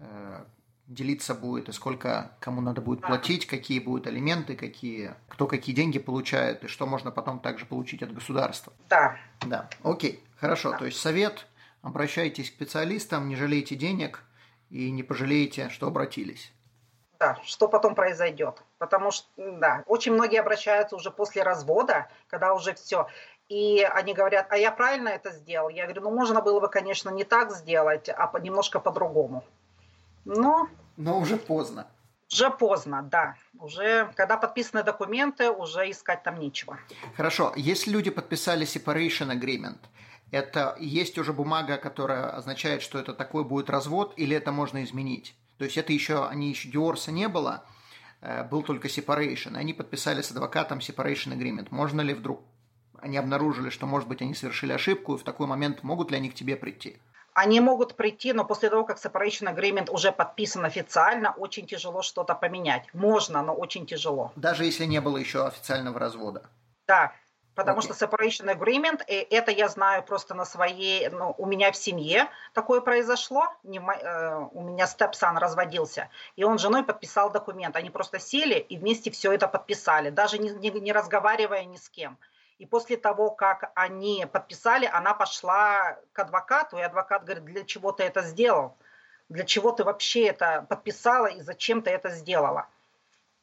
э, 0.00 0.44
делиться 0.86 1.34
будет 1.34 1.68
и 1.68 1.72
сколько 1.72 2.32
кому 2.40 2.60
надо 2.60 2.80
будет 2.80 3.02
платить, 3.02 3.46
какие 3.46 3.80
будут 3.80 4.06
элементы, 4.06 4.54
какие, 4.56 5.14
кто 5.28 5.46
какие 5.46 5.74
деньги 5.74 5.98
получает 5.98 6.64
и 6.64 6.68
что 6.68 6.86
можно 6.86 7.10
потом 7.10 7.40
также 7.40 7.66
получить 7.66 8.02
от 8.02 8.14
государства. 8.14 8.72
Да. 8.88 9.16
Да. 9.44 9.68
Окей. 9.82 10.22
Хорошо. 10.36 10.72
Да. 10.72 10.78
То 10.78 10.86
есть 10.86 10.98
совет, 10.98 11.46
обращайтесь 11.82 12.50
к 12.50 12.54
специалистам, 12.54 13.28
не 13.28 13.36
жалейте 13.36 13.74
денег 13.74 14.22
и 14.70 14.90
не 14.90 15.02
пожалеете, 15.02 15.68
что 15.70 15.88
обратились. 15.88 16.52
Да, 17.18 17.38
что 17.44 17.66
потом 17.66 17.94
произойдет. 17.94 18.62
Потому 18.78 19.10
что, 19.10 19.26
да, 19.36 19.82
очень 19.86 20.12
многие 20.12 20.38
обращаются 20.38 20.96
уже 20.96 21.10
после 21.10 21.42
развода, 21.42 22.08
когда 22.28 22.52
уже 22.52 22.74
все. 22.74 23.08
И 23.48 23.82
они 23.82 24.12
говорят, 24.12 24.48
а 24.50 24.56
я 24.56 24.70
правильно 24.70 25.08
это 25.08 25.30
сделал? 25.30 25.68
Я 25.68 25.84
говорю, 25.84 26.02
ну 26.02 26.10
можно 26.10 26.42
было 26.42 26.60
бы, 26.60 26.68
конечно, 26.68 27.10
не 27.10 27.24
так 27.24 27.52
сделать, 27.52 28.08
а 28.08 28.30
немножко 28.40 28.80
по-другому. 28.80 29.44
Но... 30.26 30.68
Но 30.96 31.18
уже 31.18 31.36
поздно. 31.36 31.86
Уже 32.32 32.50
поздно, 32.50 33.02
да. 33.02 33.36
Уже, 33.58 34.10
когда 34.16 34.36
подписаны 34.36 34.82
документы, 34.82 35.50
уже 35.50 35.90
искать 35.90 36.22
там 36.24 36.38
нечего. 36.40 36.78
Хорошо. 37.16 37.52
Если 37.56 37.90
люди 37.90 38.10
подписали 38.10 38.66
separation 38.66 39.30
agreement, 39.32 39.78
это 40.32 40.76
есть 40.80 41.18
уже 41.18 41.32
бумага, 41.32 41.76
которая 41.76 42.30
означает, 42.30 42.82
что 42.82 42.98
это 42.98 43.14
такой 43.14 43.44
будет 43.44 43.70
развод, 43.70 44.14
или 44.16 44.36
это 44.36 44.50
можно 44.50 44.82
изменить? 44.82 45.36
То 45.58 45.64
есть 45.64 45.78
это 45.78 45.92
еще, 45.92 46.26
они 46.26 46.48
еще 46.48 46.68
диорса 46.68 47.12
не 47.12 47.28
было, 47.28 47.64
э, 48.20 48.42
был 48.44 48.62
только 48.62 48.88
separation. 48.88 49.56
Они 49.56 49.72
подписали 49.72 50.20
с 50.20 50.32
адвокатом 50.32 50.78
separation 50.78 51.32
agreement. 51.38 51.68
Можно 51.70 52.00
ли 52.00 52.12
вдруг 52.12 52.42
они 52.98 53.16
обнаружили, 53.18 53.70
что, 53.70 53.86
может 53.86 54.08
быть, 54.08 54.20
они 54.20 54.34
совершили 54.34 54.72
ошибку, 54.72 55.14
и 55.14 55.18
в 55.18 55.22
такой 55.22 55.46
момент 55.46 55.84
могут 55.84 56.10
ли 56.10 56.16
они 56.16 56.30
к 56.30 56.34
тебе 56.34 56.56
прийти? 56.56 56.96
Они 57.36 57.60
могут 57.60 57.96
прийти, 57.96 58.32
но 58.32 58.46
после 58.46 58.70
того, 58.70 58.84
как 58.84 58.96
separation 58.96 59.54
agreement 59.54 59.90
уже 59.90 60.10
подписан 60.10 60.64
официально, 60.64 61.32
очень 61.32 61.66
тяжело 61.66 62.00
что-то 62.00 62.34
поменять. 62.34 62.88
Можно, 62.94 63.42
но 63.42 63.52
очень 63.52 63.84
тяжело. 63.84 64.32
Даже 64.36 64.64
если 64.64 64.86
не 64.86 65.02
было 65.02 65.18
еще 65.18 65.46
официального 65.46 66.00
развода? 66.00 66.48
Да, 66.88 67.12
потому 67.54 67.80
okay. 67.80 67.92
что 67.94 68.06
separation 68.06 68.50
agreement, 68.50 69.02
и 69.06 69.12
это 69.12 69.50
я 69.50 69.68
знаю 69.68 70.02
просто 70.02 70.34
на 70.34 70.46
своей, 70.46 71.10
ну, 71.10 71.34
у 71.36 71.44
меня 71.44 71.72
в 71.72 71.76
семье 71.76 72.30
такое 72.54 72.80
произошло, 72.80 73.48
не, 73.64 73.80
э, 73.80 74.48
у 74.52 74.62
меня 74.62 74.86
степсан 74.86 75.36
разводился, 75.36 76.08
и 76.36 76.44
он 76.44 76.58
с 76.58 76.62
женой 76.62 76.84
подписал 76.84 77.30
документ. 77.30 77.76
Они 77.76 77.90
просто 77.90 78.18
сели 78.18 78.54
и 78.54 78.78
вместе 78.78 79.10
все 79.10 79.30
это 79.30 79.46
подписали, 79.46 80.08
даже 80.08 80.38
не, 80.38 80.48
не, 80.48 80.70
не 80.70 80.92
разговаривая 80.92 81.66
ни 81.66 81.76
с 81.76 81.90
кем. 81.90 82.16
И 82.58 82.64
после 82.64 82.96
того, 82.96 83.30
как 83.30 83.70
они 83.74 84.26
подписали, 84.32 84.88
она 84.90 85.12
пошла 85.12 85.98
к 86.12 86.18
адвокату, 86.18 86.78
и 86.78 86.82
адвокат 86.82 87.24
говорит, 87.24 87.44
для 87.44 87.64
чего 87.64 87.92
ты 87.92 88.04
это 88.04 88.22
сделал? 88.22 88.76
Для 89.28 89.44
чего 89.44 89.72
ты 89.72 89.84
вообще 89.84 90.26
это 90.26 90.64
подписала 90.68 91.26
и 91.26 91.42
зачем 91.42 91.82
ты 91.82 91.90
это 91.90 92.10
сделала? 92.10 92.66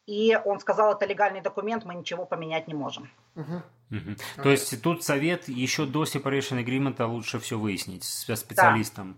И 0.07 0.37
он 0.45 0.59
сказал, 0.59 0.93
это 0.93 1.05
легальный 1.05 1.41
документ, 1.41 1.85
мы 1.85 1.95
ничего 1.95 2.25
поменять 2.25 2.67
не 2.67 2.73
можем. 2.73 3.09
Угу. 3.35 3.61
Угу. 3.91 4.15
То 4.43 4.49
есть 4.49 4.81
тут 4.81 5.03
совет 5.03 5.47
еще 5.47 5.85
до 5.85 6.03
separation 6.03 6.63
agreement 6.63 7.05
лучше 7.05 7.39
все 7.39 7.57
выяснить 7.57 8.03
с 8.03 8.35
специалистом. 8.35 9.17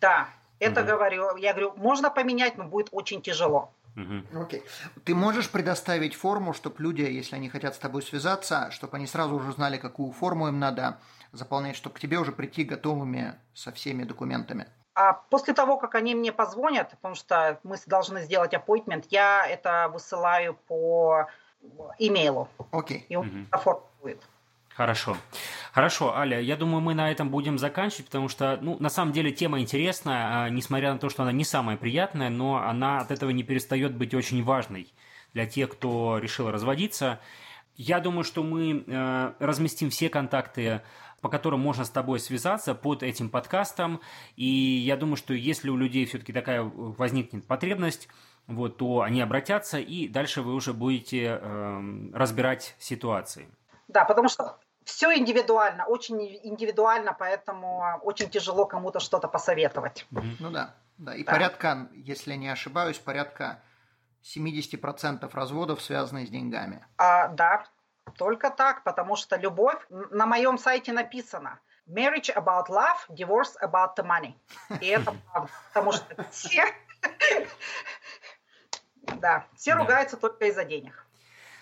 Да, 0.00 0.08
да. 0.10 0.28
это 0.58 0.80
угу. 0.82 0.90
говорю. 0.90 1.36
Я 1.36 1.52
говорю, 1.52 1.72
можно 1.76 2.10
поменять, 2.10 2.58
но 2.58 2.64
будет 2.64 2.88
очень 2.92 3.22
тяжело. 3.22 3.72
Угу. 3.96 4.42
Окей. 4.42 4.62
Ты 5.04 5.14
можешь 5.14 5.50
предоставить 5.50 6.14
форму, 6.14 6.52
чтобы 6.52 6.76
люди, 6.82 7.02
если 7.02 7.36
они 7.36 7.48
хотят 7.48 7.74
с 7.74 7.78
тобой 7.78 8.02
связаться, 8.02 8.70
чтобы 8.70 8.96
они 8.96 9.06
сразу 9.06 9.34
уже 9.34 9.52
знали, 9.52 9.78
какую 9.78 10.12
форму 10.12 10.48
им 10.48 10.58
надо 10.58 10.98
заполнять, 11.32 11.76
чтобы 11.76 11.96
к 11.96 12.00
тебе 12.00 12.18
уже 12.18 12.32
прийти 12.32 12.64
готовыми 12.64 13.34
со 13.54 13.72
всеми 13.72 14.04
документами? 14.04 14.66
А 14.94 15.12
после 15.12 15.54
того, 15.54 15.76
как 15.78 15.94
они 15.94 16.14
мне 16.14 16.32
позвонят, 16.32 16.90
потому 16.90 17.14
что 17.14 17.58
мы 17.62 17.76
должны 17.86 18.22
сделать 18.22 18.52
appointment, 18.52 19.06
я 19.10 19.46
это 19.46 19.88
высылаю 19.92 20.54
по 20.66 21.26
имейлу. 21.98 22.48
Окей. 22.70 23.06
И 23.08 23.16
он 23.16 23.26
угу. 23.26 23.46
оформит. 23.50 24.22
Хорошо. 24.80 25.14
Хорошо, 25.74 26.16
Аля, 26.16 26.40
я 26.40 26.56
думаю, 26.56 26.80
мы 26.80 26.94
на 26.94 27.10
этом 27.10 27.28
будем 27.28 27.58
заканчивать, 27.58 28.06
потому 28.06 28.30
что, 28.30 28.58
ну, 28.62 28.78
на 28.80 28.88
самом 28.88 29.12
деле 29.12 29.30
тема 29.30 29.60
интересная, 29.60 30.44
а, 30.44 30.48
несмотря 30.48 30.94
на 30.94 30.98
то, 30.98 31.10
что 31.10 31.22
она 31.22 31.32
не 31.32 31.44
самая 31.44 31.76
приятная, 31.76 32.30
но 32.30 32.56
она 32.56 33.00
от 33.00 33.10
этого 33.10 33.28
не 33.28 33.42
перестает 33.42 33.94
быть 33.94 34.14
очень 34.14 34.42
важной 34.42 34.90
для 35.34 35.44
тех, 35.44 35.68
кто 35.68 36.16
решил 36.16 36.50
разводиться. 36.50 37.20
Я 37.76 38.00
думаю, 38.00 38.24
что 38.24 38.42
мы 38.42 38.82
э, 38.86 39.32
разместим 39.38 39.90
все 39.90 40.08
контакты 40.08 40.80
по 41.20 41.28
которым 41.28 41.60
можно 41.60 41.84
с 41.84 41.90
тобой 41.90 42.18
связаться 42.18 42.74
под 42.74 43.02
этим 43.02 43.28
подкастом. 43.28 44.00
И 44.36 44.46
я 44.46 44.96
думаю, 44.96 45.16
что 45.16 45.34
если 45.34 45.68
у 45.68 45.76
людей 45.76 46.06
все-таки 46.06 46.32
такая 46.32 46.62
возникнет 46.62 47.46
потребность, 47.46 48.08
вот, 48.46 48.78
то 48.78 49.02
они 49.02 49.20
обратятся, 49.20 49.78
и 49.78 50.08
дальше 50.08 50.40
вы 50.40 50.54
уже 50.54 50.72
будете 50.72 51.38
э, 51.38 52.10
разбирать 52.14 52.74
ситуации. 52.78 53.50
Да, 53.88 54.06
потому 54.06 54.28
что 54.28 54.56
все 54.90 55.16
индивидуально, 55.16 55.86
очень 55.86 56.20
индивидуально, 56.42 57.14
поэтому 57.14 58.00
очень 58.02 58.28
тяжело 58.28 58.66
кому-то 58.66 58.98
что-то 58.98 59.28
посоветовать. 59.28 60.04
Ну 60.10 60.50
да, 60.50 60.74
да. 60.98 61.14
И 61.14 61.22
да. 61.22 61.32
порядка, 61.32 61.88
если 61.92 62.34
не 62.34 62.48
ошибаюсь, 62.48 62.98
порядка 62.98 63.62
70% 64.24 65.30
разводов 65.32 65.80
связаны 65.80 66.26
с 66.26 66.28
деньгами. 66.28 66.84
А, 66.98 67.28
да, 67.28 67.64
только 68.16 68.50
так, 68.50 68.82
потому 68.82 69.14
что 69.14 69.36
любовь, 69.36 69.80
на 69.88 70.26
моем 70.26 70.58
сайте 70.58 70.92
написано, 70.92 71.60
marriage 71.86 72.34
about 72.34 72.66
love, 72.68 72.98
divorce 73.08 73.54
about 73.62 73.96
the 73.96 74.04
money. 74.04 74.34
И 74.80 74.86
это 74.86 75.14
правда, 75.32 75.52
потому 75.68 75.92
что 75.92 76.24
все, 76.32 76.64
да, 79.20 79.46
все 79.54 79.74
ругаются 79.74 80.16
только 80.16 80.46
из-за 80.46 80.64
денег. 80.64 81.06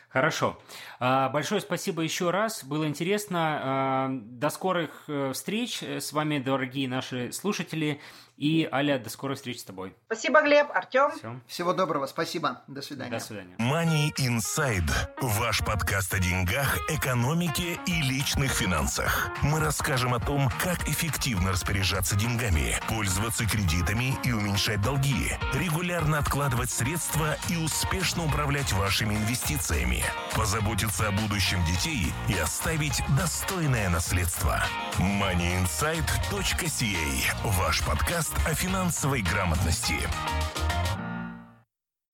Хорошо. 0.09 0.59
А, 1.01 1.29
большое 1.29 1.61
спасибо 1.61 2.03
еще 2.03 2.31
раз. 2.31 2.65
Было 2.65 2.87
интересно. 2.89 3.61
А, 3.63 4.09
до 4.11 4.51
скорых 4.51 5.05
э, 5.09 5.33
встреч 5.33 5.83
с 5.83 6.13
вами, 6.13 6.39
дорогие 6.39 6.89
наши 6.89 7.33
слушатели. 7.33 8.01
И, 8.39 8.69
Аля, 8.71 9.01
до 9.01 9.11
скорых 9.11 9.37
встреч 9.37 9.59
с 9.59 9.65
тобой. 9.65 9.97
Спасибо, 10.07 10.41
Глеб, 10.43 10.69
Артем. 10.73 11.11
Все. 11.11 11.41
Всего 11.49 11.73
доброго, 11.73 12.07
спасибо. 12.07 12.63
До 12.69 12.81
свидания. 12.83 13.11
До 13.11 13.19
свидания. 13.19 13.57
Money 13.59 14.13
Inside. 14.17 14.89
Ваш 15.21 15.65
подкаст 15.65 16.15
о 16.15 16.21
деньгах, 16.21 16.79
экономике 16.89 17.81
и 17.85 18.01
личных 18.03 18.53
финансах. 18.53 19.31
Мы 19.43 19.59
расскажем 19.59 20.15
о 20.15 20.21
том, 20.21 20.49
как 20.63 20.89
эффективно 20.89 21.51
распоряжаться 21.51 22.15
деньгами, 22.15 22.77
пользоваться 22.89 23.45
кредитами 23.45 24.15
и 24.23 24.31
уменьшать 24.31 24.81
долги, 24.83 25.33
регулярно 25.55 26.19
откладывать 26.19 26.71
средства 26.71 27.37
и 27.51 27.57
успешно 27.57 28.25
управлять 28.25 28.73
вашими 28.73 29.17
инвестициями, 29.17 29.98
позаботиться 30.35 31.09
о 31.09 31.13
будущем 31.13 31.65
детей 31.65 32.13
и 32.29 32.35
оставить 32.35 33.03
достойное 33.17 33.89
наследство. 33.89 34.63
moneyinsight.ca. 34.99 37.35
Ваш 37.45 37.83
подкаст 37.83 38.35
о 38.47 38.55
финансовой 38.55 39.23
грамотности. 39.23 39.97